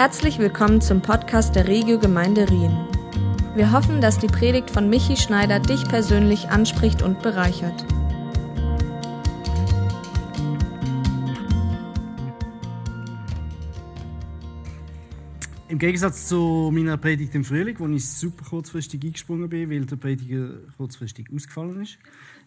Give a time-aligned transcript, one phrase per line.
[0.00, 2.74] Herzlich willkommen zum Podcast der Regio Gemeinde Rien.
[3.54, 7.84] Wir hoffen, dass die Predigt von Michi Schneider dich persönlich anspricht und bereichert.
[15.68, 19.96] Im Gegensatz zu meiner Predigt im Frühling, wo ich super kurzfristig eingesprungen bin, weil der
[19.96, 20.48] Prediger
[20.78, 21.98] kurzfristig ausgefallen ist,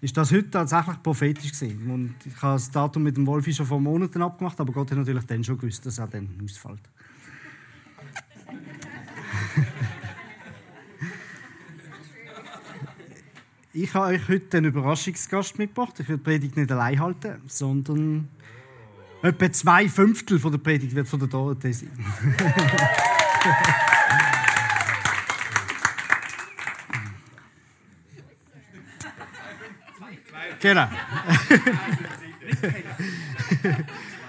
[0.01, 1.91] ist das heute tatsächlich prophetisch gewesen.
[1.91, 4.97] Und ich habe das Datum mit dem Wolfi schon vor Monaten abgemacht, aber Gott hat
[4.97, 6.81] natürlich dann schon gewusst, dass er dann ausfällt.
[13.73, 15.99] Ich habe euch heute einen Überraschungsgast mitgebracht.
[15.99, 18.29] Ich werde die Predigt nicht allein halten, sondern
[19.23, 21.89] etwa zwei Fünftel von der Predigt wird von der Dorothee sein.
[30.59, 30.87] genau.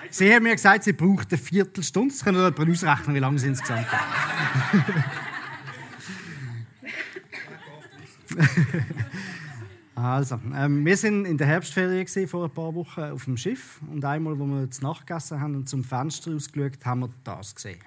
[0.09, 2.15] Sie haben mir gesagt, sie braucht eine Viertelstunde.
[2.15, 3.87] Das können jemand ausrechnen, wie lange sie insgesamt
[9.95, 14.05] Also, ähm, wir sind in der Herbstferien vor ein paar Wochen auf dem Schiff und
[14.05, 17.79] einmal, wo wir zu Nacht haben und zum Fenster ausgeschaut, haben wir das gesehen.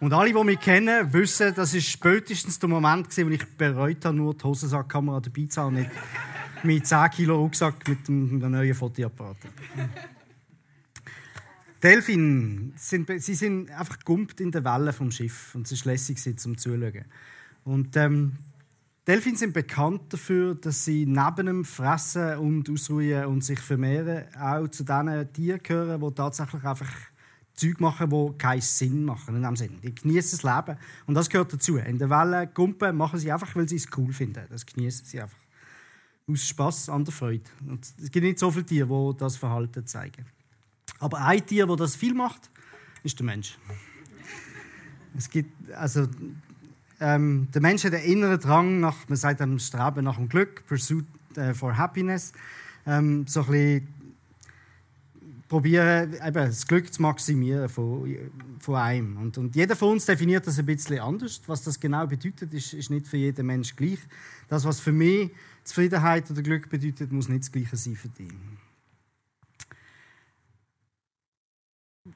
[0.00, 4.04] Und alle, die mich kennen, wissen, das ist spätestens der Moment, gewesen, wo ich bereut
[4.04, 5.90] habe, nur die Hosensackkamera dabei zu haben, nicht
[6.62, 9.36] mit 10 Kilo Rucksack mit dem neuen Fotoapparat.
[11.82, 16.18] Delfin, sind, sie sind einfach gumpt in der Welle vom Schiff und es ist lässig,
[16.18, 17.04] sie zum Zuschauen.
[17.64, 18.36] Und ähm,
[19.06, 24.66] Delfine sind bekannt dafür, dass sie neben dem Fressen und Ausruhen und sich vermehren auch
[24.68, 26.90] zu diesen Tieren gehören, die tatsächlich einfach
[27.54, 29.36] Zeug machen, die keinen Sinn machen.
[29.36, 29.78] In dem Sinn.
[29.82, 30.78] Die genießen das Leben.
[31.06, 31.76] Und das gehört dazu.
[31.76, 34.44] In der Welle Gumpen machen sie einfach, weil sie es cool finden.
[34.50, 35.38] Das genießen sie einfach.
[36.26, 37.44] Aus Spass an der Freude.
[37.68, 40.24] Und es gibt nicht so viele Tiere, die das Verhalten zeigen.
[40.98, 42.50] Aber ein Tier, das das viel macht,
[43.02, 43.58] ist der Mensch.
[45.16, 46.08] Es gibt, also,
[47.00, 50.66] ähm, der Mensch hat einen inneren Drang nach, man sagt einem Streben nach dem Glück,
[50.66, 51.06] Pursuit
[51.36, 52.32] äh, for Happiness.
[52.86, 53.88] Ähm, so ein bisschen
[55.48, 58.16] probieren, eben, das Glück zu maximieren von,
[58.58, 59.16] von einem.
[59.18, 61.40] Und, und jeder von uns definiert das ein bisschen anders.
[61.46, 64.00] Was das genau bedeutet, ist, ist nicht für jeden Mensch gleich.
[64.48, 65.30] Das, was für mich
[65.62, 68.32] Zufriedenheit oder Glück bedeutet, muss nicht das Gleiche sein für dich.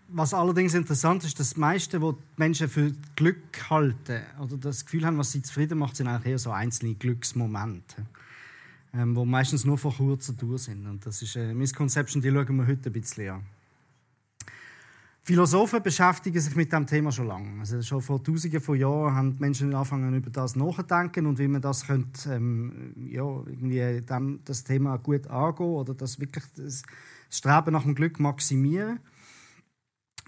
[0.09, 5.07] Was allerdings interessant ist, dass die meisten, die Menschen für Glück halten oder das Gefühl
[5.07, 8.05] haben, was sie zufrieden macht, sind eigentlich eher so einzelne Glücksmomente,
[8.93, 10.87] ähm, die meistens nur von kurzer Tour sind.
[10.87, 13.47] Und das ist eine Misconception, die schauen wir heute ein bisschen an.
[15.23, 17.61] Philosophen beschäftigen sich mit dem Thema schon lange.
[17.61, 21.49] Also schon vor Tausenden von Jahren haben die Menschen angefangen, über das nachzudenken und wie
[21.49, 26.83] man das könnte, ähm, ja, irgendwie dem, das Thema gut angehen oder das wirklich das
[27.31, 29.01] Streben nach dem Glück maximieren.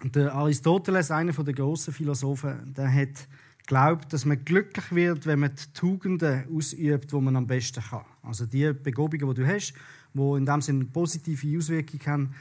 [0.03, 3.28] Der Aristoteles, einer der großen Philosophen, der hat
[3.66, 8.05] glaubt, dass man glücklich wird, wenn man die Tugenden ausübt, die man am besten kann.
[8.22, 9.75] Also die Begabungen, die du hast,
[10.15, 12.34] die in dem Sinne positive Auswirkungen haben,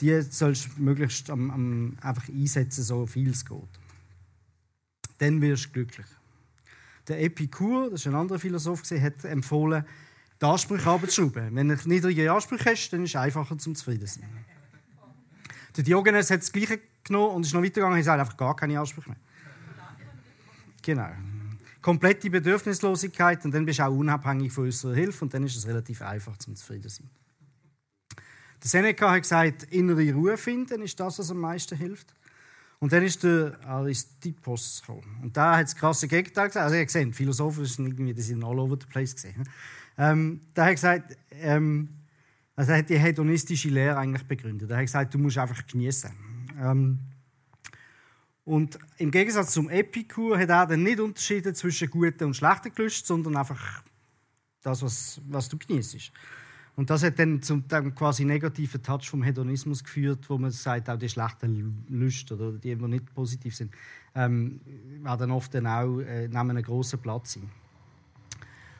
[0.00, 3.58] die sollst du möglichst am, am, einfach einsetzen, so viel es geht.
[5.18, 6.06] Dann wirst du glücklich.
[7.08, 9.84] Der Epikur, das ist ein anderer Philosoph, hat empfohlen,
[10.40, 11.54] die Ansprüche abzuschrauben.
[11.54, 14.24] Wenn du niedrige Ansprüche hast, dann ist es einfacher zum zufrieden sein.
[15.76, 18.78] Der Diogenes hat das Gleiche genommen und ist noch weitergegangen und sagt einfach gar keine
[18.80, 19.18] Ansprüche mehr.
[20.82, 21.08] Genau.
[21.82, 25.66] Komplette Bedürfnislosigkeit und dann bist du auch unabhängig von unserer Hilfe und dann ist es
[25.66, 27.10] relativ einfach zum zufrieden sein.
[28.62, 32.14] Der Seneca hat gesagt, innere Ruhe finden ist das, was am meisten hilft.
[32.78, 35.20] Und dann ist der Aristippos gekommen.
[35.22, 36.64] Und da hat das krasse Gegenteil gesagt.
[36.64, 39.48] Also, ihr gesehen, Philosophen sind irgendwie, die sind all over the place gesehen.
[39.96, 41.88] Ähm, da hat gesagt, ähm,
[42.56, 44.70] also er hat die hedonistische Lehre eigentlich begründet.
[44.70, 46.10] Er hat gesagt, du musst einfach genießen.
[46.58, 46.98] Ähm,
[48.44, 53.06] und im Gegensatz zum Epikur hat er dann nicht unterschieden zwischen guten und schlechten Gelüsten,
[53.06, 53.82] sondern einfach
[54.62, 56.12] das, was, was du genießt.
[56.76, 60.88] Und das hat dann zum dem quasi negativen Touch vom Hedonismus geführt, wo man sagt,
[60.88, 63.72] auch die schlechten Lüste oder die, die nicht positiv sind,
[64.14, 64.60] ähm,
[65.02, 67.50] werden oft dann auch äh, nehmen einen grossen Platz ein.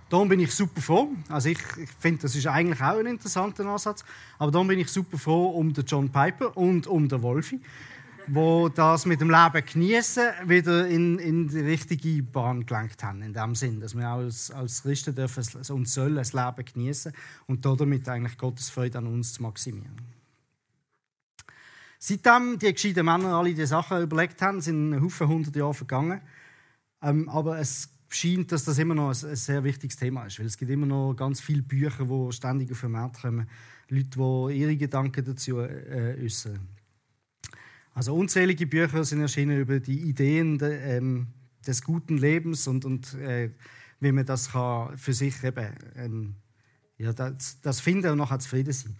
[0.08, 1.08] Darum bin ich super froh.
[1.28, 4.04] Also ich, ich finde, das ist eigentlich auch ein interessanter Ansatz.
[4.38, 7.60] Aber darum bin ich super froh um den John Piper und um den Wolfi,
[8.28, 13.20] wo das mit dem Leben genießen wieder in, in die richtige Bahn gelenkt haben.
[13.22, 17.12] In dem Sinn, dass wir als, als Christen dürfen und sollen das Leben genießen
[17.48, 19.96] und damit eigentlich Gottes Freude an uns zu maximieren.
[21.98, 26.20] Seitdem die gescheiten Männer alle diese Sachen überlegt haben, sind ein Haufen hundert Jahre vergangen.
[27.02, 30.38] Ähm, aber es scheint, dass das immer noch ein, ein, sehr wichtiges Thema ist.
[30.38, 33.48] Weil es gibt immer noch ganz viele Bücher, die ständig auf den Markt kommen.
[33.88, 36.58] Leute, die ihre Gedanken dazu äh, äußern.
[37.94, 41.28] Also unzählige Bücher sind erschienen über die Ideen de, ähm,
[41.66, 43.50] des guten Lebens und, und äh,
[44.00, 46.34] wie man das kann für sich eben ähm,
[46.98, 48.96] ja, das, das finden und nachher zufrieden sein.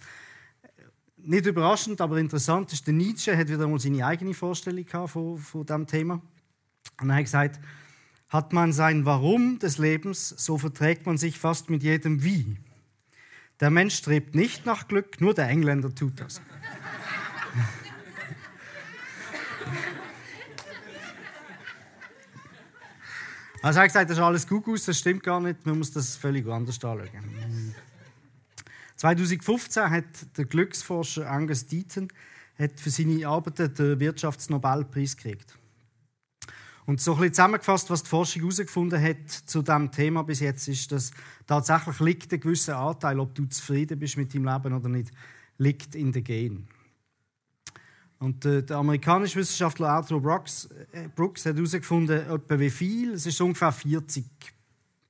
[1.19, 5.67] Nicht überraschend, aber interessant ist, der Nietzsche hat wieder mal seine eigene Vorstellung von, von
[5.67, 6.23] diesem Thema.
[7.01, 7.61] Und er hat gesagt,
[8.29, 12.57] hat man sein Warum des Lebens, so verträgt man sich fast mit jedem Wie.
[13.61, 16.41] Der Mensch strebt nicht nach Glück, nur der Engländer tut das.
[23.63, 25.91] Also er hat gesagt, das ist alles gut aus, das stimmt gar nicht, man muss
[25.91, 27.75] das völlig anders anschauen.
[28.95, 30.05] 2015 hat
[30.37, 32.07] der Glücksforscher Angus Deaton
[32.57, 35.59] hat für seine Arbeiten den Wirtschaftsnobelpreis gekriegt.
[36.87, 40.69] Und so ein bisschen zusammengefasst, was die Forschung herausgefunden hat zu diesem Thema bis jetzt,
[40.69, 41.11] ist, dass
[41.47, 45.11] tatsächlich liegt ein gewisser Anteil, ob du zufrieden bist mit deinem Leben oder nicht,
[45.59, 46.69] liegt in den Genen.
[48.19, 53.13] Und äh, der amerikanische Wissenschaftler Arthur Brooks, äh, Brooks hat herausgefunden, etwa wie viel.
[53.13, 54.25] Es ist ungefähr 40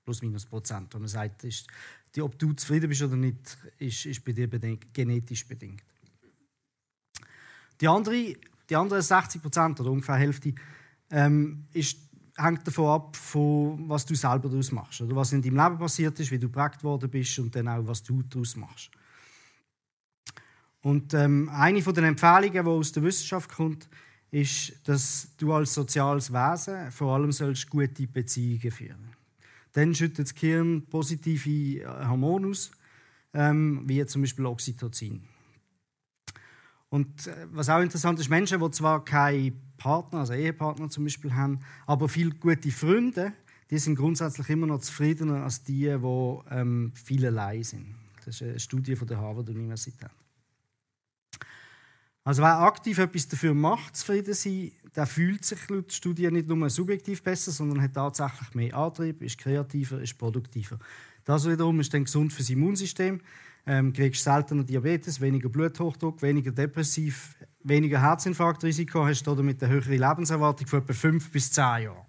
[0.03, 0.95] plus minus Prozent.
[0.95, 1.67] Und er sagt, ist,
[2.15, 5.83] die, ob du zufrieden bist oder nicht, ist, ist bei dir bedingt, genetisch bedingt.
[7.81, 8.35] Die, andere,
[8.71, 10.55] die anderen 60 Prozent oder ungefähr Hälfte
[11.11, 11.99] ähm, ist,
[12.37, 15.01] hängt davon ab, von was du selber daraus machst.
[15.01, 17.87] Oder was in deinem Leben passiert ist, wie du geprägt worden bist und dann auch,
[17.87, 18.91] was du daraus machst.
[20.83, 23.89] Und ähm, eine von den Empfehlungen, die aus der Wissenschaft kommt,
[24.31, 29.17] ist, dass du als soziales Wesen vor allem sollst gute Beziehungen führen.
[29.73, 32.71] Dann schüttet das Gehirn positive äh, Hormone aus,
[33.35, 35.23] ähm, wie zum Beispiel Oxytocin.
[36.89, 41.35] Und äh, was auch interessant ist, Menschen, die zwar keine Partner, also Ehepartner zum Beispiel
[41.35, 43.33] haben, aber viele gute Freunde,
[43.71, 47.95] die sind grundsätzlich immer noch zufriedener als die, die ähm, viel allein sind.
[48.25, 50.11] Das ist eine Studie von der Harvard-Universität.
[52.25, 56.69] Also wer aktiv etwas dafür macht, zufrieden sein, der fühlt sich laut Studien nicht nur
[56.71, 60.79] subjektiv besser, sondern hat tatsächlich mehr Antrieb, ist kreativer, ist produktiver.
[61.25, 63.21] Das wiederum ist dann gesund für das Immunsystem.
[63.69, 67.35] Ähm, kriegst seltener Diabetes, weniger Bluthochdruck, weniger depressiv,
[67.65, 72.07] weniger Herzinfarktrisiko, hast damit eine höhere Lebenserwartung von etwa 5 bis 10 Jahren.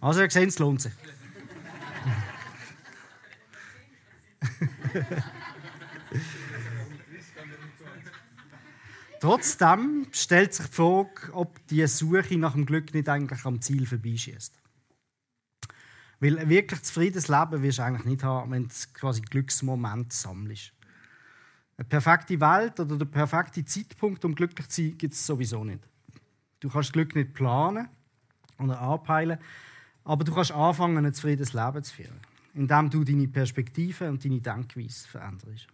[0.00, 0.92] Also ihr seht, es lohnt sich.
[9.20, 13.84] Trotzdem stellt sich die Frage, ob die Suche nach dem Glück nicht eigentlich am Ziel
[13.84, 14.57] vorbeischießt.
[16.20, 20.72] Weil ein wirklich zufriedenes Leben wirst du eigentlich nicht haben, wenn du quasi Glücksmoment sammelst.
[21.76, 25.80] Eine perfekte Welt oder der perfekte Zeitpunkt, um glücklich zu sein, gibt es sowieso nicht.
[26.58, 27.88] Du kannst Glück nicht planen
[28.58, 29.38] oder anpeilen,
[30.02, 32.20] aber du kannst anfangen, ein zufriedenes Leben zu führen,
[32.54, 35.68] indem du deine Perspektive und deine Denkweise veränderst.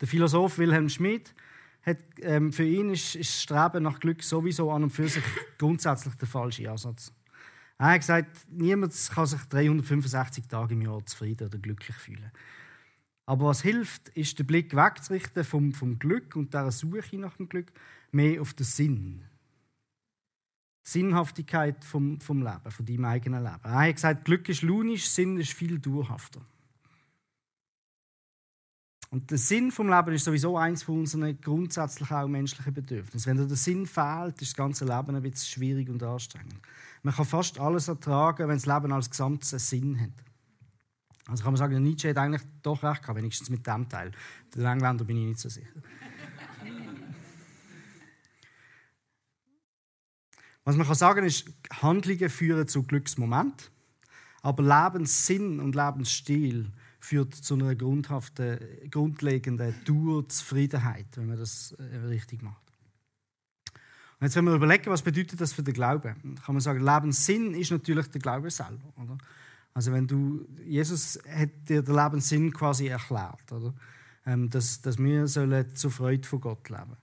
[0.00, 1.34] Der Philosoph Wilhelm Schmidt
[1.82, 5.24] hat, ähm, für ihn ist, ist das Streben nach Glück sowieso an und für sich
[5.58, 7.12] grundsätzlich der falsche Ansatz.
[7.78, 12.32] Er hat gesagt, niemand kann sich 365 Tage im Jahr zufrieden oder glücklich fühlen.
[13.24, 17.48] Aber was hilft, ist, den Blick wegzurichten vom, vom Glück und der Suche nach dem
[17.48, 17.72] Glück
[18.10, 19.22] mehr auf den Sinn.
[20.82, 23.60] Sinnhaftigkeit vom, vom Leben, von deinem eigenen Leben.
[23.62, 26.40] Er hat gesagt, Glück ist launisch, Sinn ist viel dauerhafter.
[29.10, 33.30] Und der Sinn vom Leben ist sowieso eins von unseren grundsätzlich auch menschlichen Bedürfnissen.
[33.30, 36.60] Wenn dir der Sinn fehlt, ist das ganze Leben ein bisschen schwierig und anstrengend.
[37.02, 40.12] Man kann fast alles ertragen, wenn das Leben als Gesamtes einen Sinn hat.
[41.26, 44.12] Also kann man sagen, Nietzsche hat eigentlich doch recht gehabt, wenigstens mit dem Teil.
[44.54, 45.68] Den Engländer bin ich nicht so sicher.
[50.64, 51.50] Was man kann sagen ist,
[51.80, 53.70] Handlungen führen zu Glücksmoment,
[54.42, 56.72] aber Lebenssinn und Lebensstil
[57.08, 62.62] führt zu einer grundlegenden Dauerzufriedenheit, wenn man das äh, richtig macht.
[64.20, 67.54] Und jetzt, wenn wir überlegen, was bedeutet das für den Glauben, kann man sagen, Lebenssinn
[67.54, 68.92] ist natürlich der Glaube selber.
[68.96, 69.16] Oder?
[69.72, 73.72] Also wenn du, Jesus hat dir den Lebenssinn quasi erklärt, oder?
[74.26, 76.96] Ähm, dass, dass wir sollen zur Freude von Gott leben.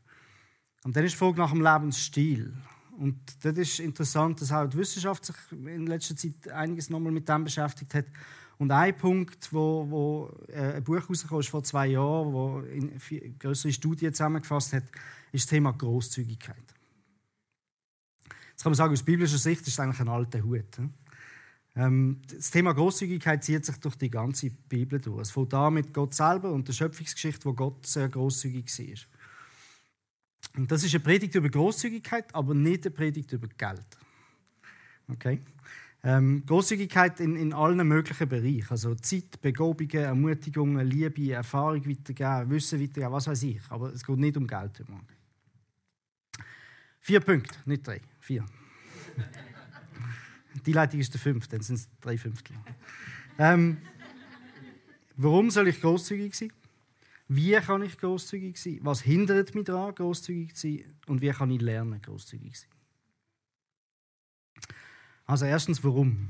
[0.83, 2.53] Und dann ist die Frage nach dem Lebensstil.
[2.99, 7.27] Und das ist interessant, dass auch die Wissenschaft sich in letzter Zeit einiges nochmal mit
[7.27, 8.05] dem beschäftigt hat.
[8.57, 13.37] Und ein Punkt, wo, wo äh, ein Buch herausgekommen ist vor zwei Jahren, wo in
[13.37, 14.83] größere Studien zusammengefasst hat,
[15.31, 16.55] ist das Thema Großzügigkeit.
[18.51, 20.79] Jetzt kann man sagen, aus biblischer Sicht ist es eigentlich ein alter Hut.
[21.75, 25.21] Ähm, das Thema Großzügigkeit zieht sich durch die ganze Bibel durch.
[25.23, 28.95] Es fängt an mit Gott selber und der Schöpfungsgeschichte, wo Gott sehr großzügig war.
[30.55, 33.85] Und das ist eine Predigt über Großzügigkeit, aber nicht eine Predigt über Geld.
[35.09, 35.41] Okay?
[36.07, 38.67] Ähm, Großzügigkeit in, in allen möglichen Bereichen.
[38.69, 43.59] Also Zeit, Begobungen, Ermutigungen, Liebe, Erfahrung weitergeben, Wissen weitergeben, was weiß ich.
[43.69, 44.83] Aber es geht nicht um Geld.
[46.99, 48.01] Vier Punkte, nicht drei.
[48.19, 48.45] Vier.
[50.65, 52.55] Die Leitung ist der fünfte, dann sind es drei Fünftel.
[53.39, 53.77] Ähm,
[55.17, 56.53] warum soll ich großzügig sein?
[57.27, 58.79] Wie kann ich großzügig sein?
[58.83, 60.85] Was hindert mich daran, großzügig zu sein?
[61.07, 62.74] Und wie kann ich lernen, großzügig zu sein?
[65.25, 66.29] Also erstens, warum?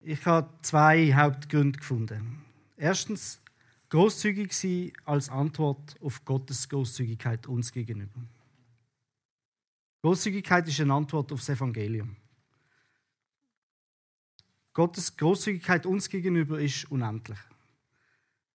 [0.00, 2.44] Ich habe zwei Hauptgründe gefunden.
[2.76, 3.40] Erstens,
[3.88, 8.20] großzügig sein als Antwort auf Gottes Großzügigkeit uns gegenüber.
[10.02, 12.14] Großzügigkeit ist eine Antwort auf das Evangelium.
[14.72, 17.38] Gottes Großzügigkeit uns gegenüber ist unendlich.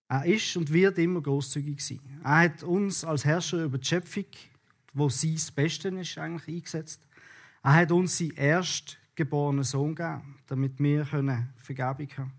[0.08, 2.00] Er ist und wird immer großzügig sein.
[2.24, 4.26] Er hat uns als Herrscher über die Schöpfung,
[4.92, 7.07] wo sein Beste ist, eigentlich eingesetzt.
[7.62, 12.32] Er hat uns seinen erstgeborenen Sohn gegeben, damit wir Vergebung haben können.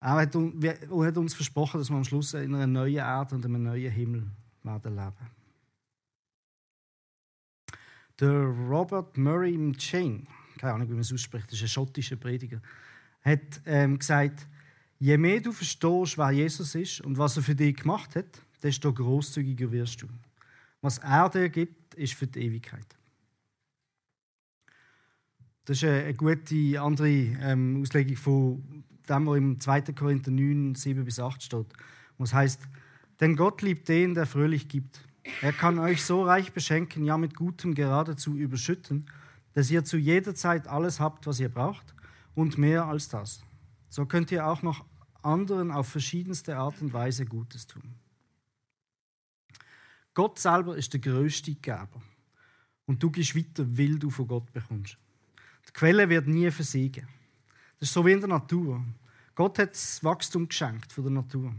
[0.00, 3.90] Er hat, uns versprochen, dass wir am Schluss in einer neuen Erde und einem neuen
[3.90, 4.26] Himmel
[4.62, 5.30] werden leben.
[8.20, 10.26] Der Robert Murray Chain,
[10.58, 12.60] keine Ahnung, wie man es ausspricht, das ist ein schottischer Prediger,
[13.22, 14.46] hat ähm, gesagt,
[14.98, 18.92] je mehr du verstehst, wer Jesus ist und was er für dich gemacht hat, desto
[18.92, 20.08] großzügiger wirst du.
[20.82, 22.86] Was er dir gibt, ist für die Ewigkeit.
[25.66, 29.80] Das ist eine gute andere ähm, Auslegung von dem, was im 2.
[29.92, 31.66] Korinther 9, 7 bis 8 steht.
[32.18, 32.60] Was heißt,
[33.20, 35.00] denn Gott liebt den, der fröhlich gibt.
[35.40, 39.06] Er kann euch so reich beschenken, ja mit Gutem geradezu überschütten,
[39.54, 41.94] dass ihr zu jeder Zeit alles habt, was ihr braucht
[42.34, 43.42] und mehr als das.
[43.88, 44.84] So könnt ihr auch noch
[45.22, 47.94] anderen auf verschiedenste Art und Weise Gutes tun.
[50.12, 52.02] Gott selber ist der größte Geber.
[52.86, 54.98] Und du gehst weiter, weil du von Gott bekommst.
[55.68, 57.08] Die Quelle wird nie versiegen.
[57.78, 58.84] Das ist so wie in der Natur.
[59.34, 61.54] Gott hat das Wachstum geschenkt von der Natur.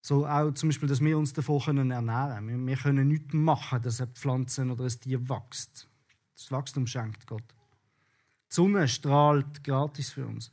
[0.00, 2.66] So auch zum Beispiel, dass wir uns davon ernähren können.
[2.66, 5.88] Wir, können nichts machen, dass eine Pflanze oder ein Tier wächst.
[6.34, 7.42] Das Wachstum schenkt Gott.
[8.50, 10.52] Die Sonne strahlt gratis für uns.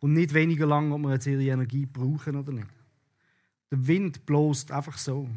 [0.00, 2.68] Und nicht weniger lang, ob wir jetzt ihre Energie brauchen oder nicht.
[3.70, 5.28] Der Wind bläst einfach so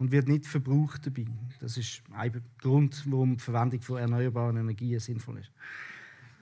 [0.00, 1.26] und wird nicht verbraucht dabei.
[1.60, 5.52] Das ist ein Grund, warum die Verwendung von erneuerbaren Energien sinnvoll ist.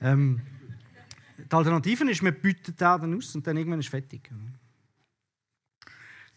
[0.01, 0.41] Ähm,
[1.37, 4.31] die Alternative ist, man bietet Erde aus und dann irgendwann ist fertig.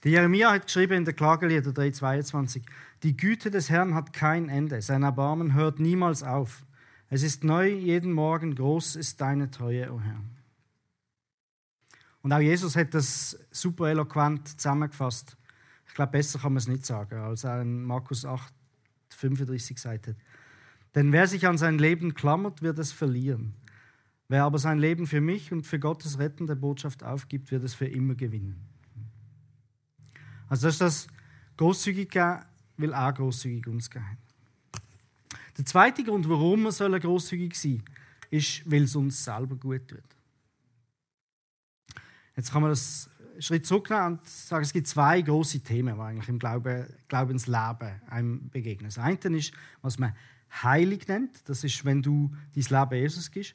[0.03, 2.63] Der Jeremia hat geschrieben in der Klagelieder 3,22:
[3.03, 6.65] Die Güte des Herrn hat kein Ende, sein Erbarmen hört niemals auf.
[7.09, 10.21] Es ist neu jeden Morgen, groß ist deine Treue, o oh Herr.
[12.23, 15.37] Und auch Jesus hat das super eloquent zusammengefasst.
[15.91, 18.53] Ich glaube, besser kann man es nicht sagen, als er in Markus 8,
[19.09, 20.15] 35 gesagt hat.
[20.95, 23.55] Denn wer sich an sein Leben klammert, wird es verlieren.
[24.29, 27.87] Wer aber sein Leben für mich und für Gottes rettende Botschaft aufgibt, wird es für
[27.87, 28.69] immer gewinnen.
[30.47, 31.07] Also das ist das
[31.57, 32.39] großzügig geben,
[32.77, 34.17] will auch großzügig uns geben.
[35.57, 37.83] Der zweite Grund, warum wir großzügig sein sollen,
[38.29, 39.99] ist, weil es uns selber gut tut.
[42.37, 43.10] Jetzt kann man das
[43.41, 48.49] Schritt zurücknehmen und sagen, es gibt zwei große Themen, die eigentlich im Glauben, Glaubensleben einem
[48.49, 48.89] begegnen.
[48.93, 50.13] Das eine ist, was man
[50.63, 51.49] heilig nennt.
[51.49, 53.53] Das ist, wenn du dein Leben Jesus gibst.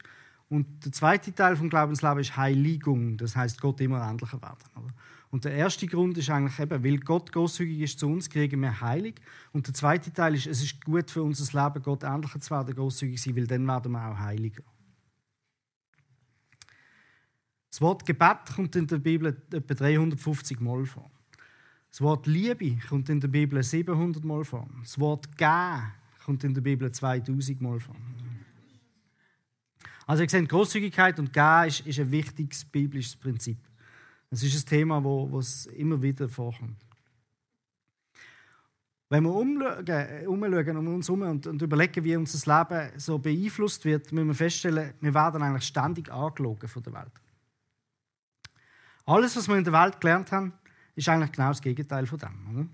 [0.49, 3.17] Und der zweite Teil vom Glaubensleben ist Heiligung.
[3.17, 4.63] Das heißt, Gott immer ähnlicher werden.
[4.75, 4.93] Oder?
[5.29, 8.79] Und der erste Grund ist eigentlich eben, weil Gott großzügig ist zu uns, kriegen wir
[8.79, 9.15] heilig.
[9.51, 12.73] Und der zweite Teil ist, es ist gut für unser Leben, Gott ähnlicher zu werden,
[12.73, 14.63] großzügig sein, weil dann werden wir auch heiliger.
[17.77, 21.11] Das Wort Gebet kommt in der Bibel etwa 350 Mal vor.
[21.91, 24.67] Das Wort Liebe kommt in der Bibel 700 Mal vor.
[24.81, 25.83] Das Wort Gehen
[26.25, 27.95] kommt in der Bibel 2000 Mal vor.
[30.07, 33.59] Also ihr seht, Großzügigkeit und Gehen ist, ist ein wichtiges biblisches Prinzip.
[34.31, 36.83] Es ist ein Thema, wo, es immer wieder vorkommt.
[39.07, 43.85] Wenn wir umschauen, umschauen um uns herum und, und, überlegen, wie unser Leben so beeinflusst
[43.85, 47.11] wird, müssen wir feststellen, wir werden eigentlich ständig angelogen von der Welt.
[49.07, 50.51] Alles, was wir in der Welt gelernt haben,
[50.93, 52.53] ist eigentlich genau das Gegenteil von dem.
[52.53, 52.67] Oder?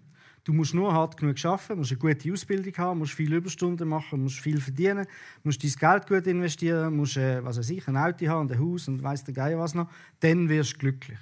[0.43, 4.23] Du musst nur hart genug arbeiten, musst eine gute Ausbildung haben, musst viele Überstunden machen,
[4.23, 5.05] musst viel verdienen,
[5.43, 8.59] musst dein Geld gut investieren, musst äh, was weiß ich, ein Auto haben und ein
[8.59, 9.89] Haus und weiss der Geier was noch.
[10.19, 11.19] Dann wirst du glücklich.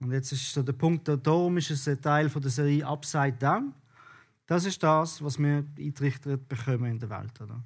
[0.00, 3.32] Und jetzt ist so der Punkt, darum ist es ein Teil von der Serie Upside
[3.32, 3.72] Down.
[4.46, 7.40] Das ist das, was wir eintrichtert bekommen in der Welt.
[7.40, 7.64] Oder?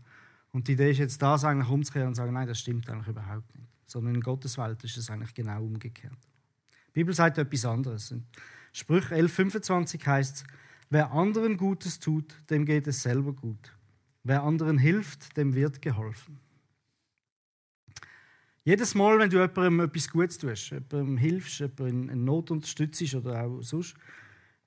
[0.52, 3.08] Und die Idee ist jetzt, das eigentlich umzukehren und zu sagen, nein, das stimmt eigentlich
[3.08, 3.71] überhaupt nicht.
[3.92, 6.16] Sondern in Gottes Welt ist es eigentlich genau umgekehrt.
[6.88, 8.10] Die Bibel sagt etwas anderes.
[8.10, 8.24] In
[8.72, 10.44] Sprüch 11,25 heißt es,
[10.88, 13.76] wer anderen Gutes tut, dem geht es selber gut.
[14.24, 16.40] Wer anderen hilft, dem wird geholfen.
[18.64, 23.44] Jedes Mal, wenn du jemandem etwas Gutes tust, jemandem hilfst, jemandem in Not unterstützt oder
[23.44, 23.94] auch sonst,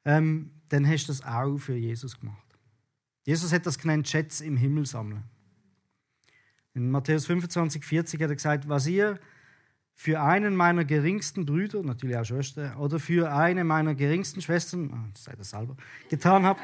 [0.03, 2.45] ähm, dann hast du das auch für Jesus gemacht.
[3.25, 5.23] Jesus hat das genannt, Schätze im Himmel sammeln.
[6.75, 9.17] In Matthäus 25, 40 hat er gesagt, was ihr
[9.93, 15.09] für einen meiner geringsten Brüder, natürlich auch Schwestern, oder für eine meiner geringsten Schwestern, oh,
[15.13, 15.77] das seid ihr selber,
[16.09, 16.59] getan habt,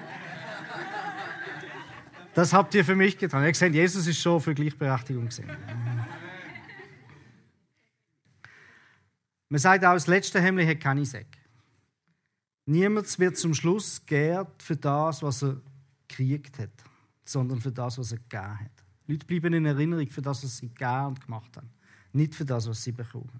[2.33, 3.45] das habt ihr für mich getan.
[3.45, 5.49] Ihr seht, Jesus ist schon für Gleichberechtigung gesehen.
[9.47, 11.39] Man sagt auch, das letzte Hemmli hat keine Säcke.
[12.65, 15.61] Niemand wird zum Schluss geehrt für das, was er
[16.09, 16.69] gekriegt hat,
[17.23, 18.80] sondern für das, was er gegeben hat.
[19.11, 21.69] Leute bleiben in Erinnerung für das, was sie gegeben und gemacht haben,
[22.13, 23.39] nicht für das, was sie bekommen.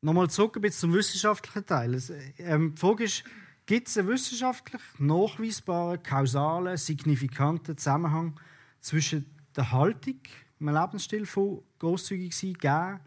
[0.00, 2.00] Nochmal zurück ein bisschen zum wissenschaftlichen Teil.
[2.38, 3.24] Ähm, die Frage ist,
[3.66, 8.38] gibt es einen wissenschaftlich nachweisbaren, kausalen, signifikanten Zusammenhang
[8.80, 10.20] zwischen der Haltung,
[10.60, 13.00] einem Lebensstil von großzügig sein, geben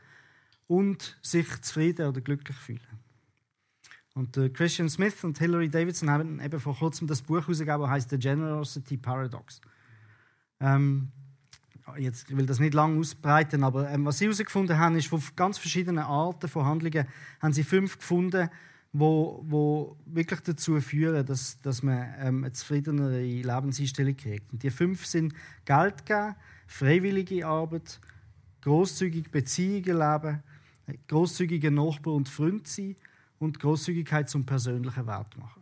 [0.68, 2.91] und sich zufrieden oder glücklich fühlen?
[4.14, 7.90] Und äh, Christian Smith und Hilary Davidson haben eben vor kurzem das Buch herausgegeben, das
[7.90, 9.62] heißt The Generosity Paradox.
[10.60, 11.10] Ähm,
[11.98, 15.22] jetzt ich will das nicht lange ausbreiten, aber ähm, was sie herausgefunden haben, ist, von
[15.36, 17.08] ganz verschiedenen Arten von Handlungen
[17.40, 18.50] haben sie fünf gefunden,
[18.94, 24.52] wo, wo wirklich dazu führen, dass, dass man ähm, eine zufriedenere Lebenseinstellung kriegt.
[24.52, 26.36] Und die fünf sind Geld geben,
[26.68, 28.02] freiwillige Arbeit,
[28.62, 30.44] großzügig Beziehungen leben,
[31.08, 32.98] großzügiger Nachbar und Freund sein
[33.42, 35.62] und Großzügigkeit zum persönlichen Wert machen.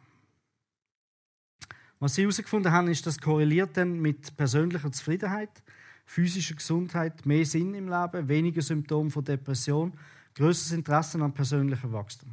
[2.00, 5.64] Was sie herausgefunden haben, ist, das korreliert dann mit persönlicher Zufriedenheit,
[6.06, 9.94] physischer Gesundheit, mehr Sinn im Leben, weniger Symptome von Depression,
[10.36, 12.30] größeres Interesse an persönlichem Wachstum.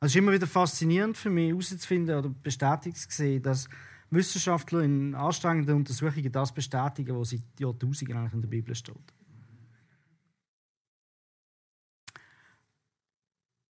[0.00, 3.68] Also es ist immer wieder faszinierend für mich herauszufinden oder bestätigt zu sehen, dass
[4.10, 8.96] Wissenschaftler in anstrengenden Untersuchungen das bestätigen, was seit Jahrtausenden eigentlich in der Bibel steht.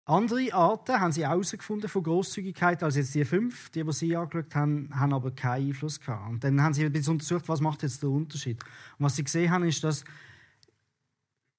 [0.04, 4.54] Andere Arten haben sie herausgefunden von Großzügigkeit als jetzt die fünf, die, die sie angeschaut
[4.54, 6.28] haben, haben aber keinen Einfluss gehabt.
[6.28, 8.60] Und dann haben sie ein bisschen untersucht, was macht jetzt der Unterschied.
[8.98, 10.04] Und was sie gesehen haben, ist, dass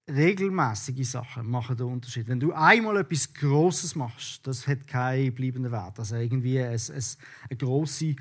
[0.10, 2.28] regelmäßige Sachen machen den Unterschied.
[2.28, 5.98] Wenn du einmal etwas Großes machst, das hat keinen bleibenden Wert.
[5.98, 7.04] Also irgendwie eine, eine,
[7.50, 8.16] eine große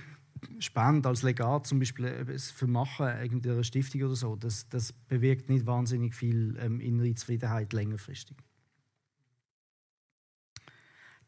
[0.61, 5.67] Spende als Legat zum Beispiel für Machen irgendeiner Stiftung oder so, das, das bewirkt nicht
[5.67, 8.37] wahnsinnig viel ähm, innere Zufriedenheit längerfristig.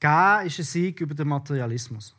[0.04, 2.14] Geben ist ein Sieg über den Materialismus.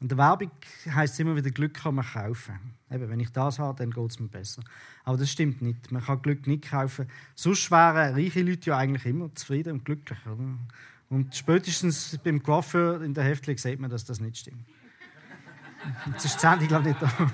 [0.00, 0.50] In der Werbung
[0.94, 2.58] heisst es immer wieder, Glück kann man kaufen.
[2.90, 4.62] Eben, wenn ich das habe, dann geht es mir besser.
[5.04, 5.92] Aber das stimmt nicht.
[5.92, 7.08] Man kann Glück nicht kaufen.
[7.34, 10.18] Sonst wären reiche Leute ja eigentlich immer zufrieden und glücklich.
[10.24, 10.56] Oder?
[11.10, 14.64] Und spätestens beim Coiffeur in der Heftling sieht man, dass das nicht stimmt.
[16.06, 17.30] Jetzt ist die Sendung, glaube ich, nicht da.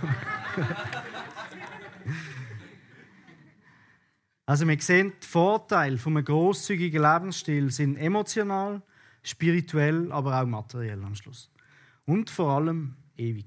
[4.47, 8.83] Also wir sehen, die Vorteile von einem grosszügigen Lebensstil sind emotional,
[9.23, 11.51] spirituell, aber auch materiell am Schluss.
[12.05, 13.47] Und vor allem ewig.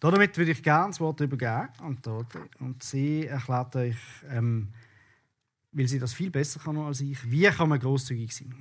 [0.00, 2.48] Damit würde ich gerne das Wort übergeben an Dorothee.
[2.58, 3.96] Und sie erklärt euch,
[4.30, 4.72] ähm,
[5.72, 8.54] weil sie das viel besser kann als ich, wie kann man großzügig sein.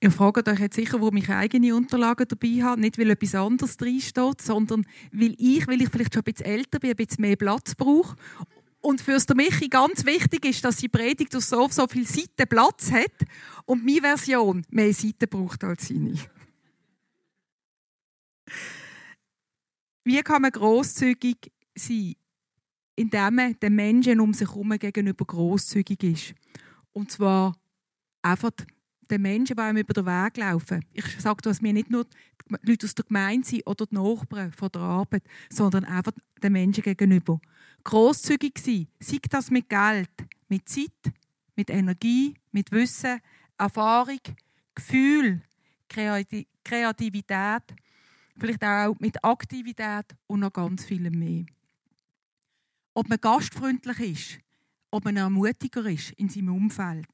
[0.00, 2.80] Ihr fragt euch jetzt sicher, warum ich eigene Unterlagen dabei habe.
[2.80, 6.78] Nicht, weil etwas anderes drinsteht, sondern weil ich, weil ich vielleicht schon ein bisschen älter
[6.78, 8.16] bin, ein bisschen mehr Platz brauche.
[8.80, 12.92] Und für mich ganz wichtig ist, dass die Predigt auf so, so viele Seiten Platz
[12.92, 13.26] hat
[13.66, 16.14] und meine Version mehr Seiten braucht als seine.
[20.04, 22.14] Wie kann man großzügig sein,
[22.94, 26.34] indem man den Menschen um sich herum gegenüber großzügig ist?
[26.92, 27.56] Und zwar
[28.22, 28.52] einfach
[29.10, 30.84] den Menschen, die einem über den Weg laufen.
[30.92, 34.52] Ich sage das mir nicht nur die Leute aus der Gemeinde sind oder die Nachbarn
[34.52, 37.40] von der Arbeit, sondern einfach den Menschen gegenüber.
[37.84, 40.10] Grosszügig sein, sei das mit Geld,
[40.48, 41.12] mit Zeit,
[41.56, 43.20] mit Energie, mit Wissen,
[43.56, 44.20] Erfahrung,
[44.74, 45.42] Gefühl,
[45.88, 47.62] Kreativität,
[48.38, 51.44] vielleicht auch mit Aktivität und noch ganz vielem mehr.
[52.94, 54.40] Ob man gastfreundlich ist,
[54.90, 57.06] ob man ermutiger ist in seinem Umfeld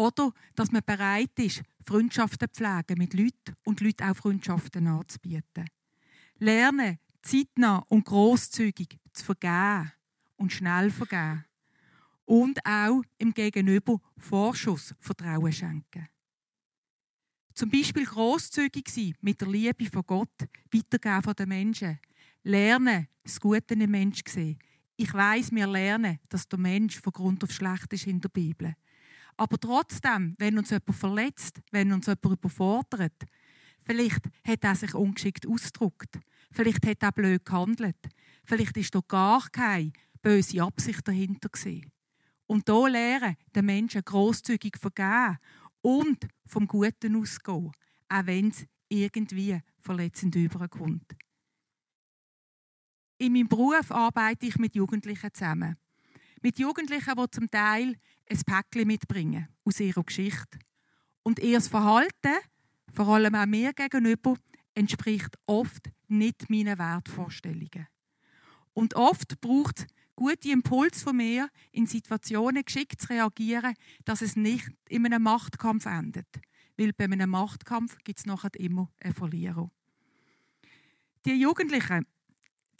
[0.00, 5.68] oder dass man bereit ist, Freundschaften zu pflegen mit Leuten und Leuten auch Freundschaften anzubieten.
[6.38, 9.92] Lernen, zeitnah und großzügig zu vergeben
[10.36, 11.44] und schnell vergeben.
[12.24, 16.08] Und auch im Gegenüber Vorschuss Vertrauen schenken.
[17.54, 21.98] Zum Beispiel großzügig sein mit der Liebe von Gott, weitergeben von den Menschen.
[22.42, 24.58] Lernen, das Gute im Menschen sehen.
[24.96, 28.74] Ich weiß, wir lernen, dass der Mensch von Grund auf schlecht ist in der Bibel.
[29.36, 33.24] Aber trotzdem, wenn uns jemand verletzt, wenn uns jemand überfordert,
[33.84, 36.18] vielleicht hat er sich ungeschickt ausgedrückt,
[36.52, 37.96] Vielleicht hat er blöd gehandelt.
[38.44, 41.92] Vielleicht ist da gar keine böse Absicht dahinter gewesen.
[42.46, 45.38] Und hier lernen, den Menschen grosszügig vergeben
[45.82, 47.70] und vom Guten ausgehen,
[48.08, 51.12] auch wenn es irgendwie verletzend überkommt.
[53.18, 55.76] In meinem Beruf arbeite ich mit Jugendlichen zusammen.
[56.42, 57.96] Mit Jugendlichen, die zum Teil
[58.30, 60.58] ein Päckchen mitbringen aus ihrer Geschichte.
[61.22, 62.38] Und ihr Verhalten,
[62.92, 64.36] vor allem auch mir gegenüber,
[64.74, 67.88] entspricht oft nicht meinen Wertvorstellungen.
[68.72, 74.36] Und oft braucht es gute Impuls von mir, in Situationen geschickt zu reagieren, dass es
[74.36, 76.28] nicht in einem Machtkampf endet.
[76.76, 79.70] Weil bei einem Machtkampf gibt es nachher immer einen Verlierer.
[81.26, 82.06] Die Jugendlichen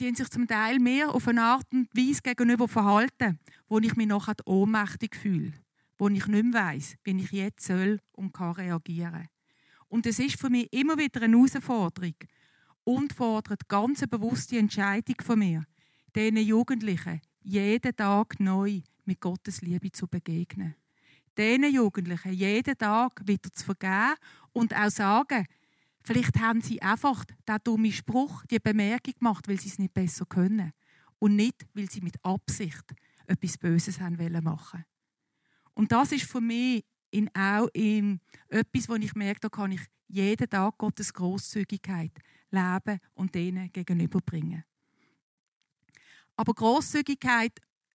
[0.01, 3.97] die haben sich zum Teil mehr auf eine Art und Weise gegenüber verhalten, wo ich
[3.97, 5.53] mich nachher ohnmächtig fühle,
[5.99, 9.29] wo ich nicht mehr weiss, wie ich jetzt soll und kann reagieren.
[9.89, 12.15] Und es ist für mich immer wieder eine Herausforderung
[12.85, 15.65] und fordert ganz eine bewusste Entscheidung von mir,
[16.17, 20.77] diesen Jugendlichen jeden Tag neu mit Gottes Liebe zu begegnen.
[21.37, 24.15] Diesen Jugendlichen jeden Tag wieder zu vergeben
[24.53, 25.47] und auch sagen,
[26.03, 30.25] Vielleicht haben sie einfach den dummen Spruch, die Bemerkung gemacht, weil sie es nicht besser
[30.27, 30.73] können.
[31.19, 32.85] Und nicht, weil sie mit Absicht
[33.27, 34.85] etwas Böses haben wollen machen.
[35.75, 39.81] Und das ist für mich in auch in etwas, wo ich merke, da kann ich
[40.09, 42.13] jeden Tag Gottes Großzügigkeit
[42.51, 44.65] leben und denen gegenüberbringen.
[46.37, 47.53] Aber Großzügigkeit,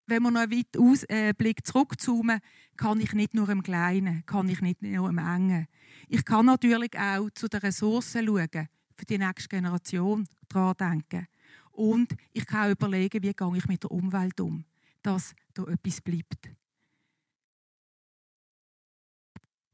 [0.07, 2.39] wenn man noch weiten Ausblick äh, zurückzoomen,
[2.77, 5.67] kann ich nicht nur im Kleinen, kann ich nicht nur im Engen.
[6.07, 11.27] Ich kann natürlich auch zu den Ressourcen schauen, für die nächste Generation daran denken.
[11.71, 14.63] Und ich kann auch überlegen, wie gehe ich mit der Umwelt um,
[15.01, 16.49] dass da etwas bleibt.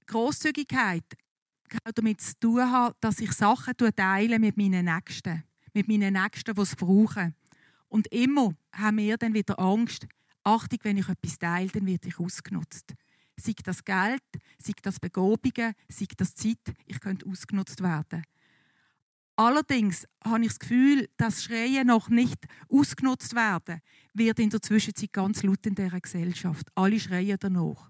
[0.07, 1.05] Großzügigkeit
[1.69, 6.53] kann damit zu tun haben, dass ich Sachen teile mit meinen Nächsten, mit meinen Nächsten,
[6.53, 7.35] die es brauchen.
[7.87, 10.07] Und immer haben wir dann wieder Angst,
[10.43, 12.95] Achtung, wenn ich etwas teile, dann werde ich ausgenutzt
[13.41, 14.23] sei das Geld,
[14.57, 18.23] sei das Begabungen, sei das Zeit, ich könnte ausgenutzt werden.
[19.35, 23.81] Allerdings habe ich das Gefühl, dass Schreien noch nicht ausgenutzt werden,
[24.13, 26.67] wird in der Zwischenzeit ganz laut in dieser Gesellschaft.
[26.75, 27.89] Alle schreien danach.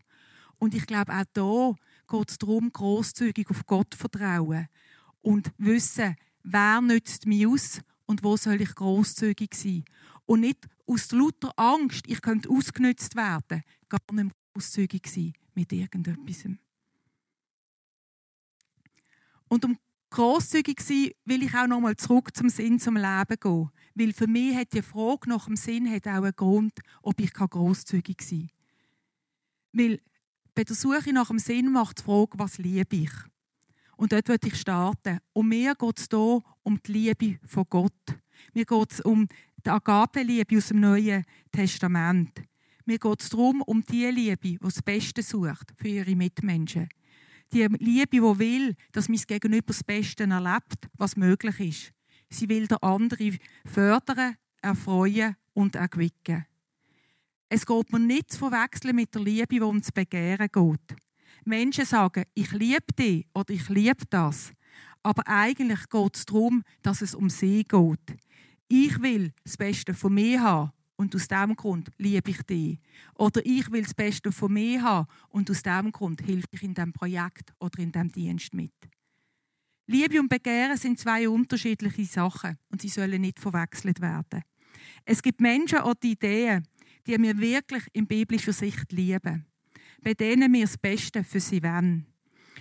[0.60, 1.74] Und ich glaube, auch da
[2.08, 4.68] geht es darum, grosszügig auf Gott vertrauen
[5.22, 9.84] und wissen, wer nützt mich aus und wo soll ich grosszügig sein.
[10.32, 15.74] Und nicht aus lauter Angst, ich könnte ausgenutzt werden, gar nicht mehr grosszügig sein mit
[15.74, 16.46] irgendetwas.
[19.50, 19.78] Und um
[20.10, 23.72] grosszügig zu sein, will ich auch noch mal zurück zum Sinn zum Leben gehen.
[23.94, 27.34] Weil für mich hat die Frage nach dem Sinn hat auch einen Grund, ob ich
[27.34, 28.48] grosszügig sein
[29.74, 29.82] kann.
[29.82, 30.00] Weil
[30.56, 33.12] bei der Suche nach dem Sinn macht die Frage, was liebe ich?
[33.98, 35.20] Und dort würde ich starten.
[35.34, 38.22] Und mir geht es hier um die Liebe von Gott.
[38.54, 39.28] Mir geht es um
[39.66, 42.42] die Agape-Liebe aus dem Neuen Testament.
[42.86, 46.90] Mir geht es darum, um die Liebe, die das Beste sucht für ihre Mitmenschen.
[47.54, 51.94] Die Liebe, die will, dass mein Gegenüber das Beste erlebt, was möglich ist.
[52.30, 56.46] Sie will der andere fördern, erfreuen und erquicken.
[57.50, 60.98] Es geht mir nicht zu verwechseln mit der Liebe, die ums Begehren geht.
[61.44, 64.54] Menschen sagen, ich liebe dich oder ich liebe das.
[65.04, 68.18] Aber eigentlich geht es darum, dass es um sie geht.
[68.74, 72.80] Ich will das Beste von mir haben und aus diesem Grund liebe ich dich.
[73.16, 76.74] Oder ich will das Beste von mir haben und aus diesem Grund helfe ich in
[76.74, 78.72] diesem Projekt oder in diesem Dienst mit.
[79.88, 84.42] Liebe und Begehren sind zwei unterschiedliche Sachen und sie sollen nicht verwechselt werden.
[85.04, 86.66] Es gibt Menschen oder Ideen,
[87.06, 89.48] die wir wirklich in biblischer Sicht lieben,
[90.02, 92.06] bei denen wir das Beste für sie wollen,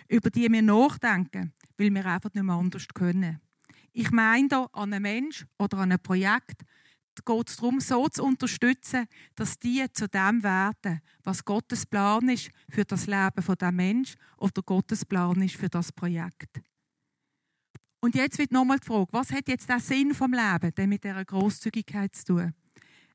[0.08, 3.40] über die wir nachdenken, weil wir einfach nicht mehr anders können.
[3.92, 6.62] Ich meine da an einen Mensch oder an ein Projekt,
[7.24, 12.50] geht es darum, so zu unterstützen, dass die zu dem werden, was Gottes Plan ist
[12.68, 16.62] für das Leben von dem Mensch oder Gottes Plan ist für das Projekt.
[18.00, 21.04] Und jetzt wird nochmal die Frage, was hat jetzt der Sinn vom Leben denn mit
[21.04, 22.54] dieser Großzügigkeit zu tun?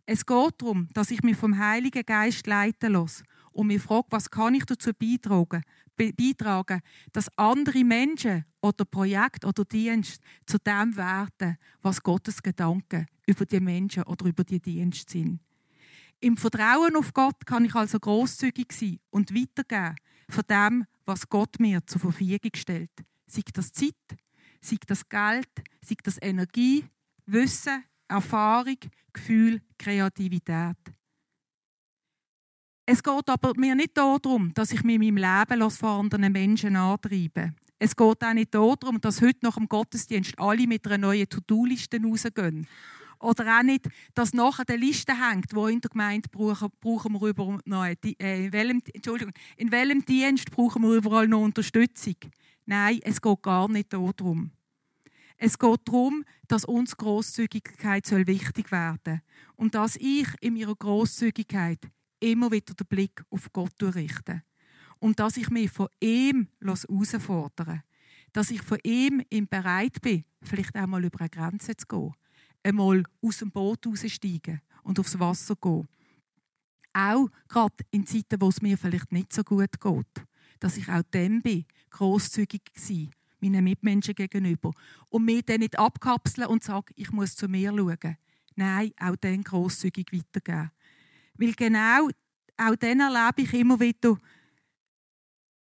[0.05, 4.29] Es geht darum, dass ich mich vom Heiligen Geist leiten lasse und mich frage, was
[4.29, 5.63] kann ich dazu beitragen,
[5.95, 6.81] beitragen,
[7.11, 13.59] dass andere Menschen oder Projekte oder Dienste zu dem werden, was Gottes Gedanken über die
[13.59, 15.39] Menschen oder über die Dienste sind.
[16.19, 19.95] Im Vertrauen auf Gott kann ich also großzügig sein und weitergeben
[20.29, 22.91] von dem, was Gott mir zur Verfügung stellt.
[23.27, 23.93] Sei das Zeit,
[24.61, 25.49] sei das Geld,
[25.81, 26.85] sei das Energie,
[27.25, 28.77] Wissen, Erfahrung,
[29.13, 30.77] Gefühl, Kreativität.
[32.87, 37.55] Es geht aber mir nicht darum, dass ich in meinem Leben von anderen Menschen antreibe.
[37.79, 41.99] Es geht auch nicht darum, dass heute nach dem Gottesdienst alle mit einer neuen To-Do-Liste
[41.99, 42.67] rausgehen.
[43.19, 47.29] Oder auch nicht, dass nachher der Liste hängt, wo in der Gemeinde brauchen, brauchen wir
[47.29, 52.15] überall noch, äh, in, welchem, Entschuldigung, in welchem Dienst brauchen wir überall noch Unterstützung.
[52.67, 54.51] Nein, es geht gar nicht darum.
[55.37, 59.21] Es geht darum, dass uns Großzügigkeit wichtig werden soll.
[59.55, 61.79] Und dass ich in meiner Großzügigkeit
[62.19, 64.43] immer wieder den Blick auf Gott richte.
[64.99, 67.83] Und dass ich mich von ihm herausfordere.
[68.33, 72.13] Dass ich von ihm bereit bin, vielleicht einmal über eine Grenze zu gehen.
[72.63, 75.87] Einmal aus dem Boot rauszusteigen und aufs Wasser gehen.
[76.93, 80.25] Auch gerade in Zeiten, wo es mir vielleicht nicht so gut geht.
[80.59, 83.09] Dass ich auch dann bin, grosszügig war
[83.41, 84.71] meinen Mitmenschen gegenüber.
[85.09, 88.17] Und mich dann nicht abkapseln und sagen, ich muss zu mir schauen.
[88.55, 90.71] Nein, auch dann grosszügig weitergeben.
[91.37, 92.09] Weil genau
[92.57, 94.17] auch dann erlebe ich immer wieder,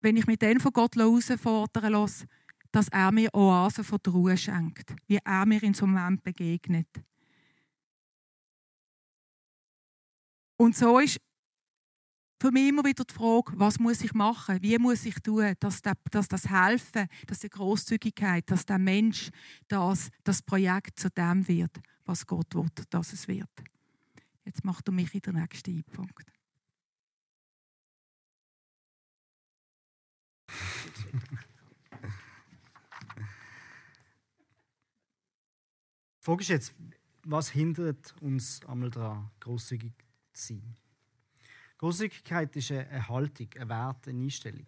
[0.01, 2.25] wenn ich mich dann von Gott herausfordern lasse,
[2.71, 6.23] dass er mir Oasen von der Ruhe schenkt, wie er mir in so einem Moment
[6.23, 6.87] begegnet.
[10.57, 11.19] Und so ist
[12.39, 15.81] für mich immer wieder die Frage, was muss ich machen, wie muss ich tun, dass,
[15.81, 19.29] der, dass das Helfen, dass die Großzügigkeit, dass der Mensch
[19.67, 23.49] das, das Projekt zu dem wird, was Gott will, dass es wird.
[24.45, 26.31] Jetzt macht er mich in den nächsten Punkt.
[36.23, 36.75] Die Frage ist jetzt,
[37.23, 39.93] was hindert uns einmal daran, großzügig
[40.31, 40.77] zu sein?
[41.77, 44.67] Großzügigkeit ist eine Haltung, ein Wert, eine Einstellung,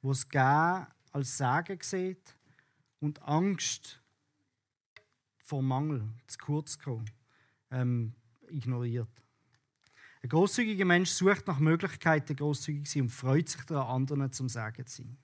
[0.00, 2.34] wo es Geben als Sagen sieht
[3.00, 4.02] und Angst
[5.36, 7.10] vor Mangel, zu kurz kommen,
[7.70, 8.14] ähm,
[8.50, 9.08] ignoriert.
[10.22, 14.48] Ein großzügiger Mensch sucht nach Möglichkeiten, großzügig zu sein und freut sich daran, anderen zum
[14.48, 15.16] Sagen zu sein.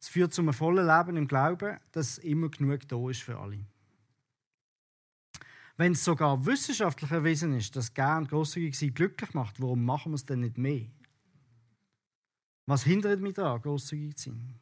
[0.00, 3.66] Es führt zu einem vollen Leben im Glauben, dass immer genug da ist für alle.
[5.76, 10.16] Wenn es sogar wissenschaftlich erwiesen ist, dass gern großzügig sein glücklich macht, warum machen wir
[10.16, 10.86] es denn nicht mehr?
[12.66, 14.60] Was hindert mich daran, großzügig zu sein?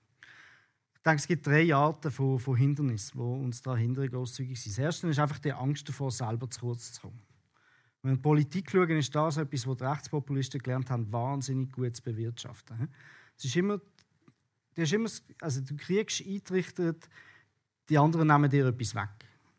[1.08, 4.72] Denke, es gibt drei Arten von, von Hindernissen, die uns daran hindern, großzügig sein.
[4.72, 7.18] Das erste ist einfach die Angst davor, selber zu kurz zu kommen.
[8.02, 11.96] Wenn wir in Politik schauen, ist das etwas, was die Rechtspopulisten gelernt haben, wahnsinnig gut
[11.96, 12.90] zu bewirtschaften.
[13.38, 13.78] Es ist immer,
[14.74, 15.08] du, ist immer,
[15.40, 17.08] also du kriegst eingerichtet,
[17.88, 19.08] die anderen nehmen dir etwas weg.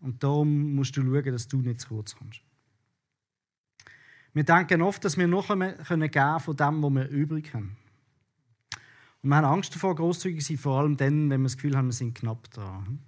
[0.02, 2.42] Und darum musst du schauen, dass du nicht zu kurz kommst.
[4.34, 7.76] Wir denken oft, dass wir noch geben können von dem, was wir übrig haben.
[9.22, 11.76] Und wir haben Angst davor, großzügig zu sein, vor allem dann, wenn wir das Gefühl
[11.76, 13.00] haben, wir sind knapp dran.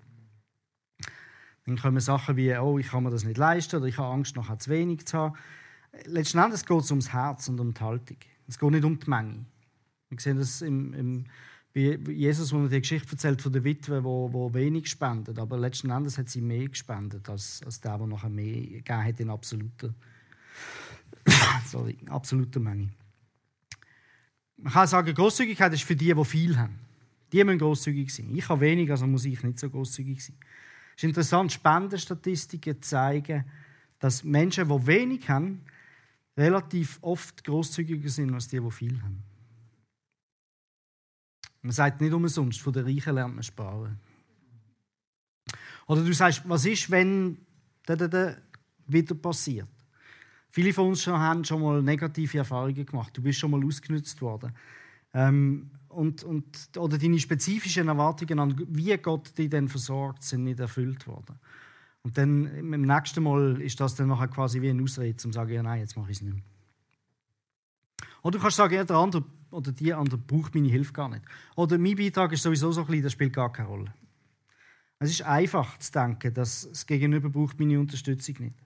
[1.65, 4.35] Dann kommen Sachen wie, oh, ich kann mir das nicht leisten oder ich habe Angst,
[4.35, 5.35] nachher zu wenig zu haben.
[6.05, 8.17] Letzten Endes geht es ums Herz und um die Haltung.
[8.47, 9.45] Es geht nicht um die Menge.
[10.09, 11.25] Wir sehen das im, im
[11.73, 15.57] wie Jesus, wo man die Geschichte erzählt von der Witwe, wo, wo wenig spendet, aber
[15.57, 19.29] letzten Endes hat sie mehr gespendet als, als der, der nachher mehr gegeben hat in
[19.29, 19.93] absoluter,
[21.65, 22.89] sorry, absoluter Menge.
[24.61, 26.79] Man kann sagen, Großzügigkeit ist für die, die viel haben.
[27.31, 28.35] Die müssen großzügig sein.
[28.35, 30.35] Ich habe wenig, also muss ich nicht so großzügig sein.
[30.95, 33.45] Es ist interessant, Spendenstatistiken zeigen,
[33.99, 35.61] dass Menschen, die wenig haben,
[36.37, 39.23] relativ oft großzügiger sind als die, die viel haben.
[41.61, 43.99] Man sagt nicht umsonst, von den Reichen lernt man sparen.
[45.87, 47.37] Oder du sagst, was ist, wenn
[47.85, 48.37] da,
[48.87, 49.69] wieder passiert?
[50.51, 53.15] Viele von uns haben schon mal negative Erfahrungen gemacht.
[53.15, 54.53] Du bist schon mal ausgenutzt worden.
[55.13, 60.59] Ähm, und, und, oder deine spezifischen Erwartungen an, wie Gott dich dann versorgt, sind nicht
[60.59, 61.39] erfüllt worden.
[62.03, 65.31] Und dann im nächsten Mal ist das dann nachher quasi wie ein Ausrede, um zu
[65.31, 66.43] sagen, ja, nein, jetzt mache ich es nicht mehr.
[68.23, 71.23] Oder du kannst sagen, ja, der andere oder die andere braucht meine Hilfe gar nicht.
[71.55, 73.93] Oder mein Beitrag ist sowieso so klein, das spielt gar keine Rolle.
[74.99, 78.57] Es ist einfach zu denken, dass das Gegenüber braucht meine Unterstützung nicht.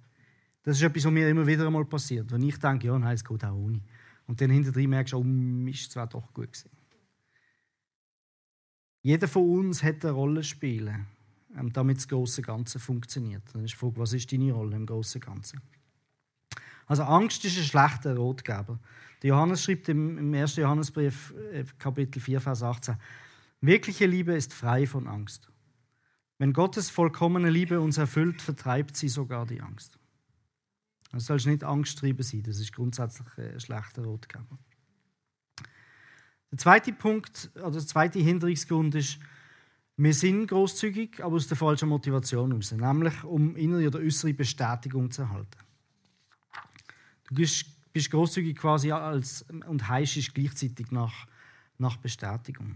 [0.66, 2.32] Das ist etwas, was mir immer wieder einmal passiert.
[2.32, 3.82] Wenn ich denke, ja, nein, es geht auch ohne.
[4.26, 6.72] Und dann hinterher merkst du, oh, ist zwar doch gut gewesen.
[9.04, 11.06] Jeder von uns hat eine Rolle spielen,
[11.56, 13.44] ähm, damit das große Ganze funktioniert.
[13.54, 15.62] Dann ist die Frage, was ist deine Rolle im großen Ganzen?
[16.88, 18.80] Also Angst ist ein schlechter Rotgeber.
[19.22, 20.56] Der Johannes schreibt im, 1.
[20.56, 22.96] Johannesbrief, äh, Kapitel 4, Vers 18,
[23.62, 25.48] wirkliche Liebe ist frei von Angst.
[26.40, 30.00] Wenn Gottes vollkommene Liebe uns erfüllt, vertreibt sie sogar die Angst.
[31.16, 34.60] Du sollst nicht Angsttrieben sein, das ist grundsätzlich ein schlechter Rotgeber.
[36.52, 39.20] Der zweite Punkt, oder der zweite Hinderungsgrund ist,
[39.96, 45.10] wir sind großzügig, aber aus der falschen Motivation heraus, nämlich um innere oder äußere Bestätigung
[45.10, 45.58] zu erhalten.
[47.30, 51.28] Du bist großzügig quasi als, und heischst gleichzeitig nach,
[51.78, 52.76] nach Bestätigung.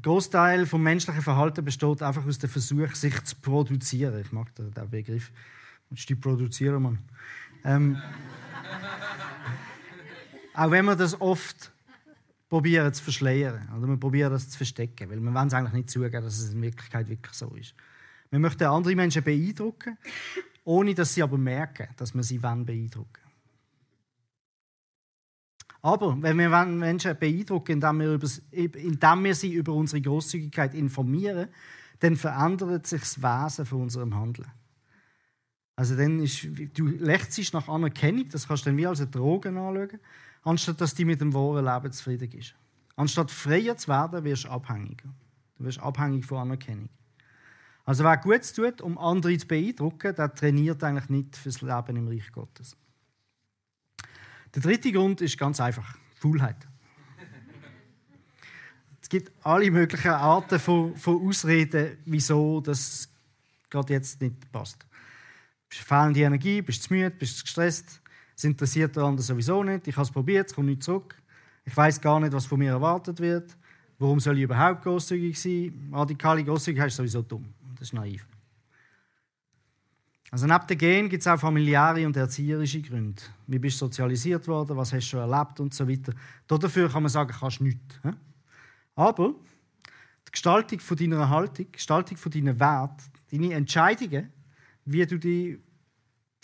[0.00, 4.18] Großteil vom menschlichen Verhalten besteht einfach aus dem Versuch, sich zu produzieren.
[4.22, 5.30] Ich mag den, Begriff.
[5.90, 6.98] Und die produzieren, man.
[7.64, 8.00] Ähm,
[10.54, 11.72] auch wenn wir das oft
[12.48, 15.90] probieren zu verschleiern oder wir probieren das zu verstecken, weil wir wollen es eigentlich nicht
[15.90, 17.74] zugeben, dass es in Wirklichkeit wirklich so ist.
[18.30, 19.98] Wir möchten andere Menschen beeindrucken,
[20.64, 23.26] ohne dass sie aber merken, dass wir sie beeindrucken
[25.86, 28.20] aber wenn wir Menschen beeindrucken, indem wir,
[28.50, 31.48] indem wir sie über unsere Großzügigkeit informieren,
[32.00, 34.50] dann verändert sich das Wesen von unserem Handeln.
[35.76, 39.50] Also dann ist, du lächst nach Anerkennung, das kannst du dann wie als eine Droge
[39.50, 40.00] anschauen,
[40.42, 42.54] anstatt dass die mit dem wahren Leben zufrieden ist.
[42.96, 45.10] Anstatt freier zu werden, wirst du abhängiger.
[45.58, 46.88] Du wirst abhängig von Anerkennung.
[47.84, 52.08] Also wer Gutes tut, um andere zu beeindrucken, der trainiert eigentlich nicht fürs Leben im
[52.08, 52.74] Reich Gottes.
[54.54, 56.56] Der dritte Grund ist ganz einfach: Faulheit.
[59.00, 63.08] Es gibt alle möglichen Arten von, von Ausreden, wieso das
[63.68, 64.85] gerade jetzt nicht passt.
[65.84, 68.00] Fehlende Energie, bist zu müde, bist gestresst,
[68.36, 71.14] es interessiert der andere sowieso nicht, ich habe es probiert, es kommt nicht zurück.
[71.64, 73.56] Ich weiß gar nicht, was von mir erwartet wird.
[73.98, 75.90] Warum soll ich überhaupt großzügig sein?
[75.92, 77.52] Radikale Großzügigkeit ist sowieso dumm.
[77.78, 78.26] Das ist naiv.
[80.30, 83.22] Also neben den Gen gibt es auch familiäre und erzieherische Gründe.
[83.46, 86.12] Wie bist du sozialisiert worden, was hast du schon erlebt und so weiter.
[86.46, 88.00] Dafür kann man sagen, kannst du nichts.
[88.94, 89.34] Aber
[90.26, 94.30] die Gestaltung von deiner Haltung, die Gestaltung von deinen Werten, deine Entscheidungen,
[94.84, 95.58] wie du dich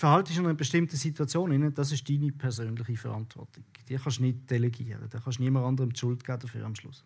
[0.02, 3.64] verhaltest in einer bestimmten Situation, das ist deine persönliche Verantwortung.
[3.88, 5.06] Die kannst du nicht delegieren.
[5.08, 7.04] Da kannst du niemand anderem die Schuld geben dafür am Schluss.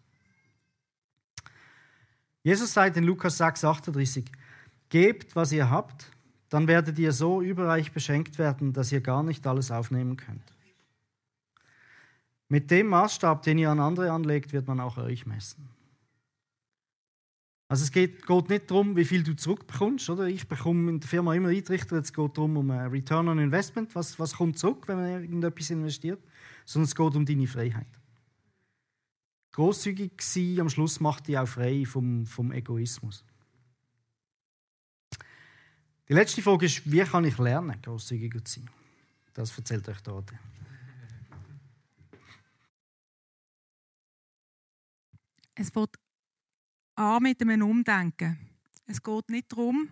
[2.43, 4.25] Jesus sagt in Lukas 6, 38,
[4.89, 6.11] Gebt, was ihr habt,
[6.49, 10.55] dann werdet ihr so überreich beschenkt werden, dass ihr gar nicht alles aufnehmen könnt.
[12.49, 15.69] Mit dem Maßstab, den ihr an andere anlegt, wird man auch euch messen.
[17.69, 20.09] Also es geht, geht nicht darum, wie viel du zurückbekommst.
[20.11, 20.27] Oder?
[20.29, 23.95] Ich bekomme in der Firma immer eintrichter, es geht darum, um ein Return on Investment,
[23.95, 26.23] was, was kommt zurück, wenn man irgendetwas investiert,
[26.65, 27.89] sondern es geht um deine Freiheit.
[29.53, 33.25] Großzügig sein am Schluss macht dich auch frei vom, vom Egoismus.
[36.09, 38.71] Die letzte Frage ist, wie kann ich lernen, großzügiger zu sein?
[39.35, 40.33] Das erzählt euch dort.
[45.57, 45.97] Es wird
[46.97, 48.39] an mit einem Umdenken.
[48.87, 49.89] Es geht nicht darum,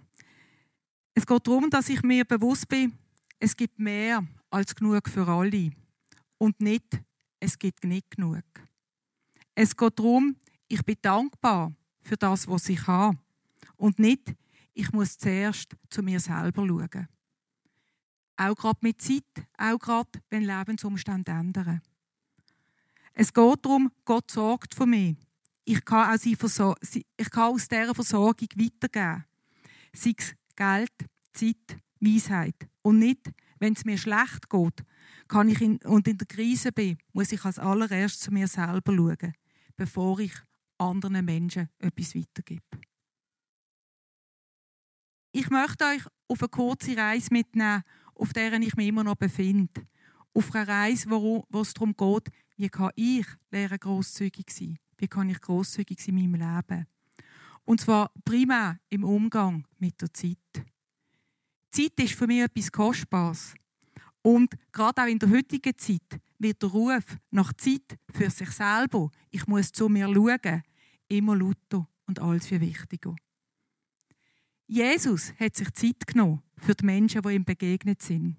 [1.15, 2.93] es geht darum, dass ich mir bewusst bin,
[3.39, 5.71] es gibt mehr als genug für alle.
[6.39, 7.01] Und nicht,
[7.39, 8.43] es gibt nicht genug.
[9.55, 10.37] Es geht darum,
[10.67, 13.19] ich bin dankbar für das, was ich habe.
[13.77, 14.35] Und nicht,
[14.73, 17.09] ich muss zuerst zu mir selber schauen.
[18.37, 21.81] Auch gerade mit Zeit, auch gerade, wenn Lebensumstände ändern.
[23.13, 25.17] Es geht darum, Gott sorgt für mich.
[25.65, 26.77] Ich kann, auch
[27.17, 29.25] ich kann aus dieser Versorgung weitergeben.
[29.93, 30.93] Sei es Geld,
[31.33, 32.69] Zeit, Weisheit.
[32.83, 34.85] Und nicht, wenn es mir schlecht geht
[35.29, 38.95] kann ich in, und in der Krise bin, muss ich als allererst zu mir selber
[38.95, 39.35] schauen,
[39.77, 40.33] bevor ich
[40.79, 42.63] anderen Menschen etwas weitergebe.
[45.33, 47.83] Ich möchte euch auf eine kurze Reise mitnehmen,
[48.15, 49.87] auf der ich mich immer noch befinde.
[50.33, 54.79] Auf eine Reise, wo, wo es darum geht, wie kann ich lernen, grosszügig sein?
[54.99, 56.87] Wie kann ich grosszügig sein in meinem Leben?
[57.65, 60.39] Und zwar primär im Umgang mit der Zeit.
[61.71, 63.55] Zeit ist für mich etwas Kostbares.
[64.23, 69.11] Und gerade auch in der heutigen Zeit wird der Ruf nach Zeit für sich selber,
[69.31, 70.63] ich muss zu mir schauen,
[71.09, 73.15] immer lauter und alles viel wichtiger.
[74.67, 78.37] Jesus hat sich Zeit genommen für die Menschen, die ihm begegnet sind.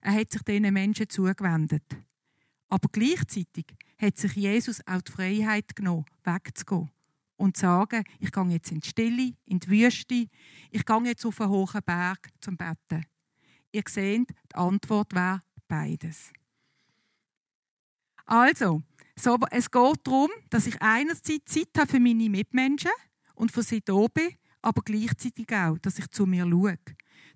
[0.00, 1.84] Er hat sich diesen Menschen zugewendet.
[2.72, 3.66] Aber gleichzeitig
[3.98, 6.90] hat sich Jesus auch die Freiheit genommen, wegzugehen
[7.36, 10.26] und zu sagen, ich gehe jetzt in die Stille, in die Wüste,
[10.70, 13.04] ich gehe jetzt auf einen hohen Berg zum Betten.
[13.72, 16.32] Ihr seht, die Antwort wäre beides.
[18.24, 18.82] Also,
[19.16, 22.90] so, es geht darum, dass ich einerseits Zeit habe für meine Mitmenschen
[23.34, 24.30] und für sie da bin
[24.62, 26.78] aber gleichzeitig auch, dass ich zu mir schaue,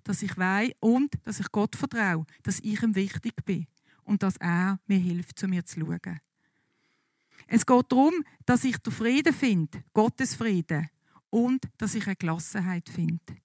[0.03, 3.67] dass ich weiß und dass ich Gott vertraue, dass ich ihm wichtig bin
[4.07, 6.19] und dass er mir hilft, zu mir zu schauen.
[7.47, 8.13] Es geht darum,
[8.45, 10.89] dass ich den Frieden finde, Gottes Frieden,
[11.29, 13.37] und dass ich eine Gelassenheit finde.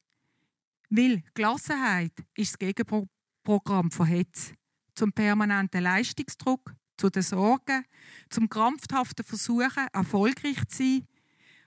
[0.89, 4.53] Weil Gelassenheit ist das Gegenprogramm von Hetz,
[4.95, 7.85] zum permanenten Leistungsdruck, zu den Sorgen,
[8.31, 11.09] zum krampfhaften Versuchen, erfolgreich zu sein,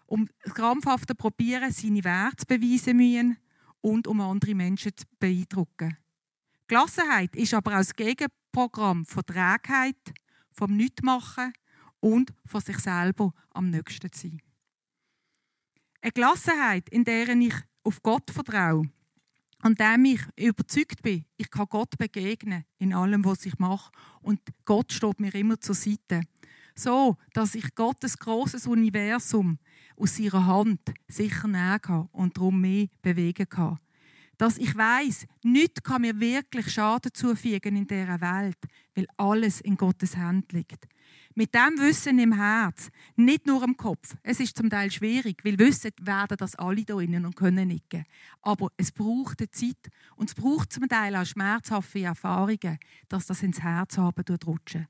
[0.05, 3.37] um krampfhaft probieren, seine Werte zu beweisen müssen
[3.81, 5.97] und um andere Menschen zu beeindrucken.
[6.67, 10.14] Gelassenheit ist aber auch das Gegenprogramm von Trägheit,
[10.51, 11.53] vom Nichtmachen
[11.99, 14.41] und von sich selber am nächsten zu sein.
[16.01, 17.53] Eine Gelassenheit, in der ich
[17.84, 18.89] auf Gott vertraue
[19.64, 23.91] und dem ich überzeugt bin, ich kann Gott begegnen in allem, was ich mache.
[24.22, 26.22] Und Gott steht mir immer zur Seite.
[26.76, 29.60] So, dass ich Gottes großes Universum
[29.97, 33.80] aus ihrer Hand sicher nehmen kann und darum mehr bewegen kann.
[34.38, 38.57] Dass ich weiß, nichts kann mir wirklich Schaden zufügen in dieser Welt,
[38.95, 40.88] weil alles in Gottes Hand liegt.
[41.38, 44.15] Mit dem Wissen im Herz, nicht nur im Kopf.
[44.23, 48.05] Es ist zum Teil schwierig, weil wissen werden das alle da innen und können nicken.
[48.41, 52.79] Aber es braucht eine Zeit und es braucht zum Teil auch schmerzhafte Erfahrungen,
[53.09, 54.88] dass das ins Herz haben rutschen.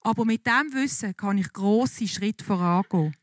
[0.00, 3.16] Aber mit dem Wissen kann ich große Schritte vorangehen.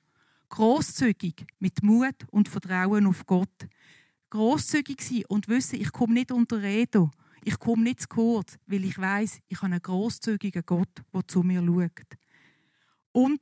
[0.50, 3.68] Großzügig, mit Mut und Vertrauen auf Gott.
[4.32, 7.12] Großzügig sein und wissen, ich komme nicht unter Rede.
[7.44, 11.42] Ich komme nicht zu kurz, weil ich weiß, ich habe einen großzügigen Gott, der zu
[11.42, 12.18] mir schaut.
[13.12, 13.40] Und,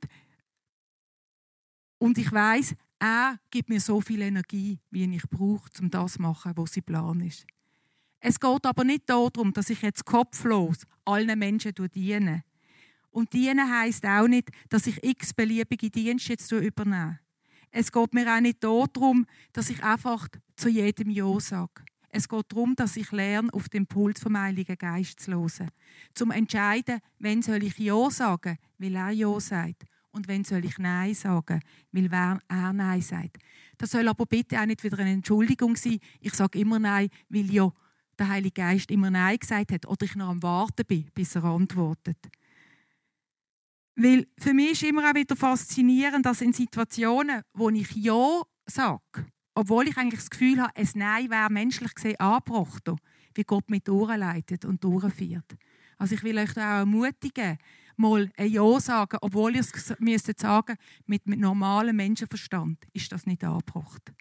[1.98, 6.22] und ich weiß, er gibt mir so viel Energie, wie ich brauche, um das zu
[6.22, 7.46] machen, was sein Plan ist.
[8.20, 12.44] Es geht aber nicht darum, dass ich jetzt kopflos allen Menschen diene.
[13.10, 17.18] Und dienen heisst auch nicht, dass ich x beliebige Dienste jetzt übernehme.
[17.70, 21.84] Es geht mir auch nicht darum, dass ich einfach zu jedem Ja sage.
[22.08, 25.70] Es geht darum, dass ich lerne, auf den Impuls vom Heiligen Geist zu hören.
[26.12, 29.84] Zum entscheiden, wenn soll ich Ja sagen, weil er Ja sagt.
[30.10, 31.60] Und wenn soll ich Nein sagen,
[31.92, 33.38] weil er Nein sagt.
[33.78, 36.00] Das soll aber bitte auch nicht wieder eine Entschuldigung sein.
[36.20, 37.72] Ich sage immer Nein, weil ja
[38.18, 41.44] der Heilige Geist immer Nein gesagt hat oder ich noch am Warten bin, bis er
[41.44, 42.18] antwortet.
[44.02, 49.26] Weil für mich ist immer auch wieder faszinierend, dass in Situationen, wo ich Ja sage,
[49.54, 52.88] obwohl ich eigentlich das Gefühl habe, ein Nein wäre menschlich gesehen angebracht,
[53.34, 55.54] wie Gott mit Ohren leitet und durchführt.
[55.98, 57.58] Also ich will euch da auch ermutigen,
[57.96, 63.26] mal ein Ja sagen, obwohl ihr es müsst sagen mit, mit normalem Menschenverstand ist das
[63.26, 64.14] nicht angebracht.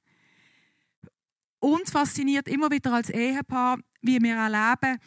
[1.60, 5.00] Uns fasziniert immer wieder als Ehepaar, wie wir erleben,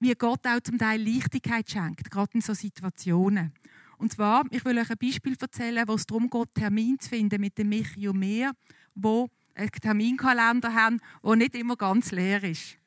[0.00, 3.52] wie Gott auch zum Teil Leichtigkeit schenkt, gerade in so Situationen.
[3.98, 7.40] Und zwar, ich will euch ein Beispiel erzählen, wo es darum geht, Termin zu finden
[7.40, 8.52] mit dem Michi und mir,
[8.94, 12.78] wo einen Terminkalender haben, der nicht immer ganz leer ist.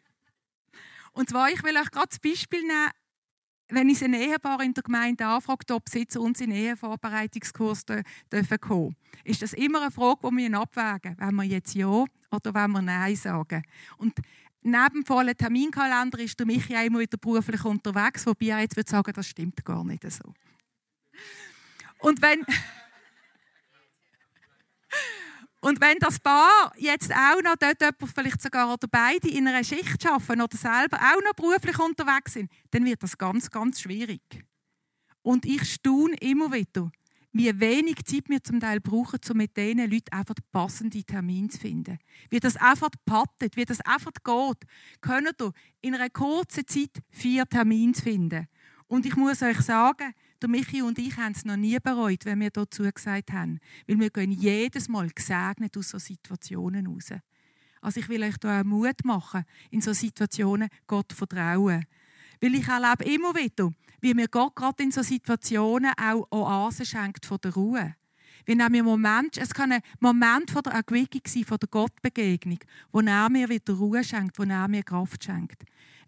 [1.12, 2.91] Und zwar, ich will euch gerade das Beispiel nehmen,
[3.68, 8.59] wenn ich ein Ehepaar in der Gemeinde anfragt, ob sie zu uns in Ehevorbereitungskurs dürfen
[8.59, 12.72] kommen ist das immer eine Frage, die wir abwägen wenn wir jetzt Ja oder wenn
[12.72, 13.64] wir Nein sagen.
[13.97, 14.14] Und
[14.62, 18.89] neben vollen Terminkalender ist der Michi auch immer wieder beruflich unterwegs, wobei er jetzt würde
[18.89, 20.34] sagen, das stimmt gar nicht so.
[21.99, 22.45] Und wenn,
[25.61, 29.63] und wenn das Paar jetzt auch noch dort jemand, vielleicht sogar oder beide in einer
[29.63, 34.22] Schicht arbeiten oder selber auch noch beruflich unterwegs sind, dann wird das ganz, ganz schwierig.
[35.22, 36.91] Und ich staune immer wieder,
[37.34, 41.59] wie wenig Zeit wir zum Teil brauchen, um mit diesen Leuten einfach passende Termine zu
[41.59, 41.99] finden.
[42.30, 44.69] Wie das einfach pattet, wie das einfach geht,
[44.99, 48.47] können ihr in einer kurzen Zeit vier Termine finden.
[48.88, 52.39] Und ich muss euch sagen, der Michi und ich haben es noch nie bereut, wenn
[52.39, 53.59] wir dazu gesagt haben.
[53.87, 57.09] Weil wir gehen jedes Mal gesegnet aus solchen Situationen raus.
[57.81, 61.85] Also ich will euch da auch Mut machen, in solchen Situationen Gott vertrauen.
[62.39, 63.71] Weil ich erlebe immer wieder,
[64.01, 67.95] wie mir Gott gerade in solchen Situationen auch Oasen schenkt von der Ruhe.
[68.45, 72.59] Wie nämlich Moment, es kann ein Moment von der Erquickung sein, von der Gottbegegnung,
[72.91, 75.63] wo er mir wieder Ruhe schenkt, wo er mir Kraft schenkt.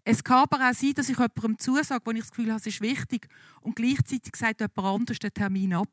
[0.06, 2.66] Es kann aber auch sein, dass ich jemandem zusage, wo ich das Gefühl habe, es
[2.66, 3.26] ist wichtig,
[3.62, 5.92] und gleichzeitig sagt jemand anderes den Termin ab.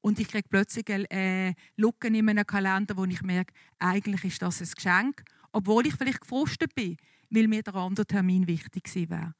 [0.00, 4.60] Und ich kriege plötzlich äh, Lücken in meinem Kalender, wo ich merke, eigentlich ist das
[4.60, 6.96] ein Geschenk, obwohl ich vielleicht gefrustet bin,
[7.30, 9.34] weil mir der andere Termin wichtig wäre.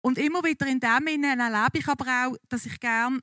[0.00, 3.20] Und immer wieder in dem Sinne erlebe ich aber auch, dass ich gerne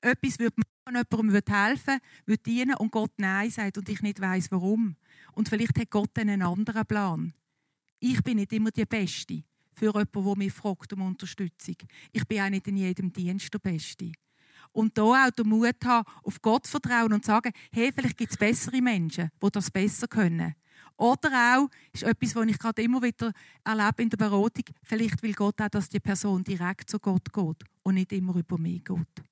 [0.00, 4.50] etwas würde machen, jemandem helfen würde, dienen und Gott Nein sagt und ich nicht weiß
[4.52, 4.96] warum.
[5.32, 7.34] Und vielleicht hat Gott einen anderen Plan.
[8.06, 9.42] Ich bin nicht immer die Beste
[9.72, 11.76] für jemanden, der mich fragt um Unterstützung.
[12.12, 14.12] Ich bin auch nicht in jedem Dienst der Beste.
[14.72, 18.36] Und da auch den Mut haben, auf Gott vertrauen und sagen, hey, vielleicht gibt es
[18.36, 20.54] bessere Menschen, die das besser können.
[20.98, 23.32] Oder auch, ist etwas, was ich gerade immer wieder
[23.64, 27.64] erlebe in der Beratung, vielleicht will Gott auch, dass die Person direkt zu Gott geht
[27.84, 29.24] und nicht immer über mich geht.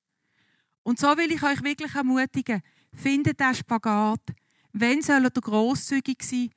[0.81, 4.33] Und so will ich euch wirklich ermutigen, findet den Spagat.
[4.71, 6.49] Wenn soll er grosszügig sein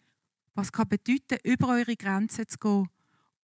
[0.57, 2.89] was kann bedeuten, über eure Grenzen zu gehen.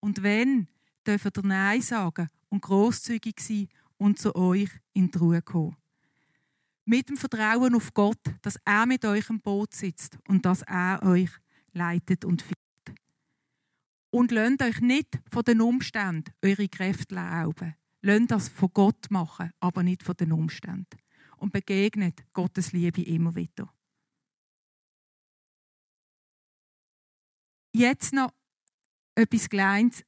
[0.01, 0.69] Und wenn,
[1.07, 5.77] dürft ihr Nein sagen und großzügig sein und zu euch in die Ruhe kommen.
[6.85, 11.01] Mit dem Vertrauen auf Gott, dass er mit euch im Boot sitzt und dass er
[11.05, 11.31] euch
[11.73, 12.99] leitet und führt.
[14.11, 17.77] Und lasst euch nicht von den Umständen eure Kräfte rauben.
[18.01, 20.99] Lasst das von Gott machen, aber nicht von den Umständen.
[21.43, 23.69] und begegnet Gottes Liebe immer wieder.
[27.73, 28.33] Jetzt noch
[29.15, 30.05] etwas Kleines,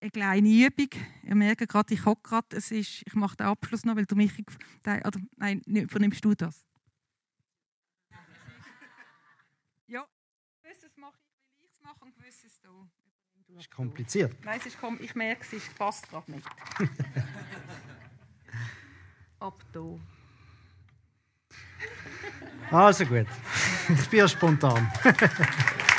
[0.00, 0.88] eine kleine Übung.
[1.22, 4.16] Ihr merkt gerade, ich hocke gerade, es ist, ich mache den Abschluss noch, weil du
[4.16, 4.32] mich,
[4.84, 6.66] oder nein, übernimmst du das?
[9.86, 10.04] ja,
[10.62, 12.88] gewisses mache ich, will ich es machen und gewisses du.
[13.48, 14.34] Das ist kompliziert.
[14.44, 16.46] Nein, es ist, ich merke, es passt gerade nicht.
[19.40, 19.98] Ab da.
[22.70, 23.26] Also gut.
[23.88, 24.92] Ich bin ja spontan.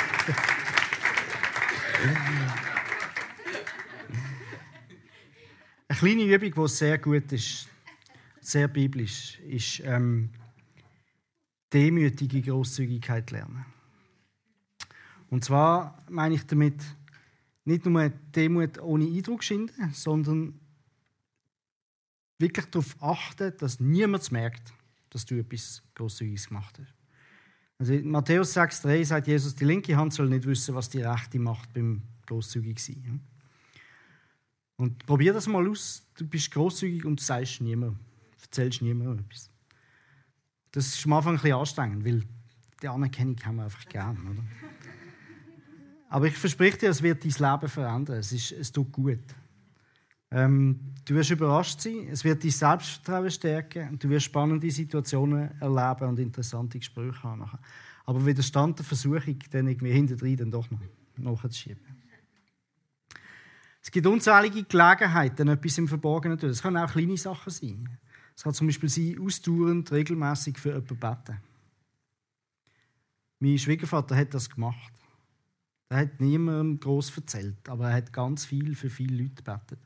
[5.88, 7.68] Eine kleine Übung, die sehr gut ist,
[8.40, 10.30] sehr biblisch, ist ähm,
[11.72, 13.64] demütige Großzügigkeit lernen.
[15.30, 16.80] Und zwar meine ich damit
[17.64, 20.60] nicht nur Demut ohne Eindruck schinden, sondern
[22.38, 24.72] wirklich darauf achten, dass niemand merkt,
[25.10, 27.01] dass du etwas Großzügiges gemacht hast.
[27.82, 31.40] Also in Matthäus 6,3 sagt Jesus, die linke Hand soll nicht wissen, was die rechte
[31.40, 33.20] macht beim großzügig sein.
[34.76, 36.04] Und probier das mal aus.
[36.16, 37.98] Du bist großzügig und sagst niemandem,
[38.40, 39.50] erzählst niemandem etwas.
[40.70, 42.22] Das ist am Anfang ein bisschen anstrengend, weil
[42.80, 44.16] die Anerkennung haben wir einfach gern.
[44.30, 44.44] Oder?
[46.08, 48.18] Aber ich verspreche dir, es wird dein Leben verändern.
[48.18, 49.18] Es, ist, es tut gut.
[50.34, 55.60] Ähm, du wirst überrascht sein, es wird dein Selbstvertrauen stärken und du wirst spannende Situationen
[55.60, 57.44] erleben und interessante Gespräche haben.
[58.06, 61.82] Aber Widerstand der Versuchung, dann irgendwie hinterher dann doch noch nachzuschieben.
[63.82, 66.50] Es gibt unzählige Gelegenheiten, etwas im Verborgenen zu tun.
[66.50, 67.98] Es können auch kleine Sachen sein.
[68.34, 71.36] Es kann zum Beispiel sein, ausdauernd, regelmäßig für jemanden beten.
[73.40, 74.92] Mein Schwiegervater hat das gemacht.
[75.88, 79.80] Er hat niemandem groß erzählt, aber er hat ganz viel für viele Leute gebetet.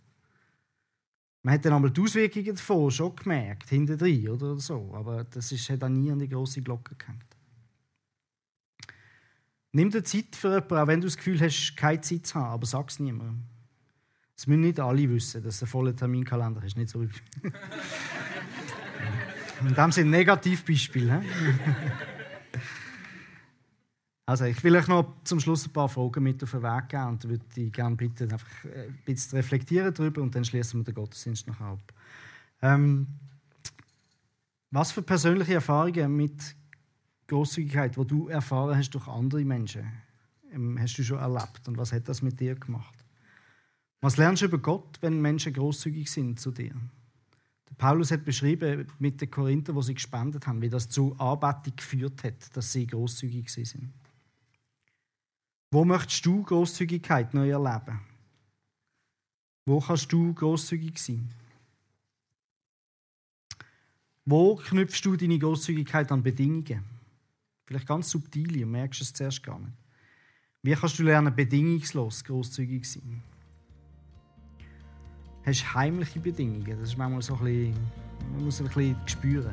[1.46, 5.70] Man hat dann einmal die Auswirkungen davon schon gemerkt, hinten oder so, aber das ist,
[5.70, 7.22] hat auch nie an die große Glocke gehängt.
[9.70, 12.50] Nimm dir Zeit für jemanden, auch wenn du das Gefühl hast, keine Zeit zu haben,
[12.50, 13.44] aber sag es niemandem.
[14.36, 16.76] Es müssen nicht alle wissen, dass ein voller Terminkalender ist.
[16.76, 17.10] Nicht so wie.
[19.68, 21.22] In dem sind Negativbeispiele.
[24.28, 27.06] Also ich will euch noch zum Schluss ein paar Fragen mit auf den Weg geben
[27.06, 30.80] und würde dich gerne bitten, einfach äh, ein bisschen zu reflektieren darüber und dann schließen
[30.80, 31.78] wir den Gottesdienst noch ab.
[32.60, 33.06] Ähm,
[34.72, 36.56] was für persönliche Erfahrungen mit
[37.28, 39.86] Großzügigkeit, wo du erfahren hast durch andere Menschen,
[40.52, 43.04] ähm, hast du schon erlebt und was hat das mit dir gemacht?
[44.00, 46.74] Was lernst du über Gott, wenn Menschen großzügig sind zu dir?
[47.70, 51.76] Der Paulus hat beschrieben mit den Korinther, wo sie gespendet haben, wie das zu Anbetung
[51.76, 53.92] geführt hat, dass sie großzügig sind.
[55.76, 58.00] Wo möchtest du Großzügigkeit neu erleben?
[59.66, 61.28] Wo kannst du großzügig sein?
[64.24, 66.82] Wo knüpfst du deine Großzügigkeit an Bedingungen?
[67.66, 69.74] Vielleicht ganz subtil, und merkst es zuerst gar nicht.
[70.62, 73.22] Wie kannst du lernen, bedingungslos großzügig sein?
[75.44, 76.80] Hast du heimliche Bedingungen?
[76.80, 77.74] Das ist manchmal so ein bisschen,
[78.32, 79.52] man muss ein bisschen spüren.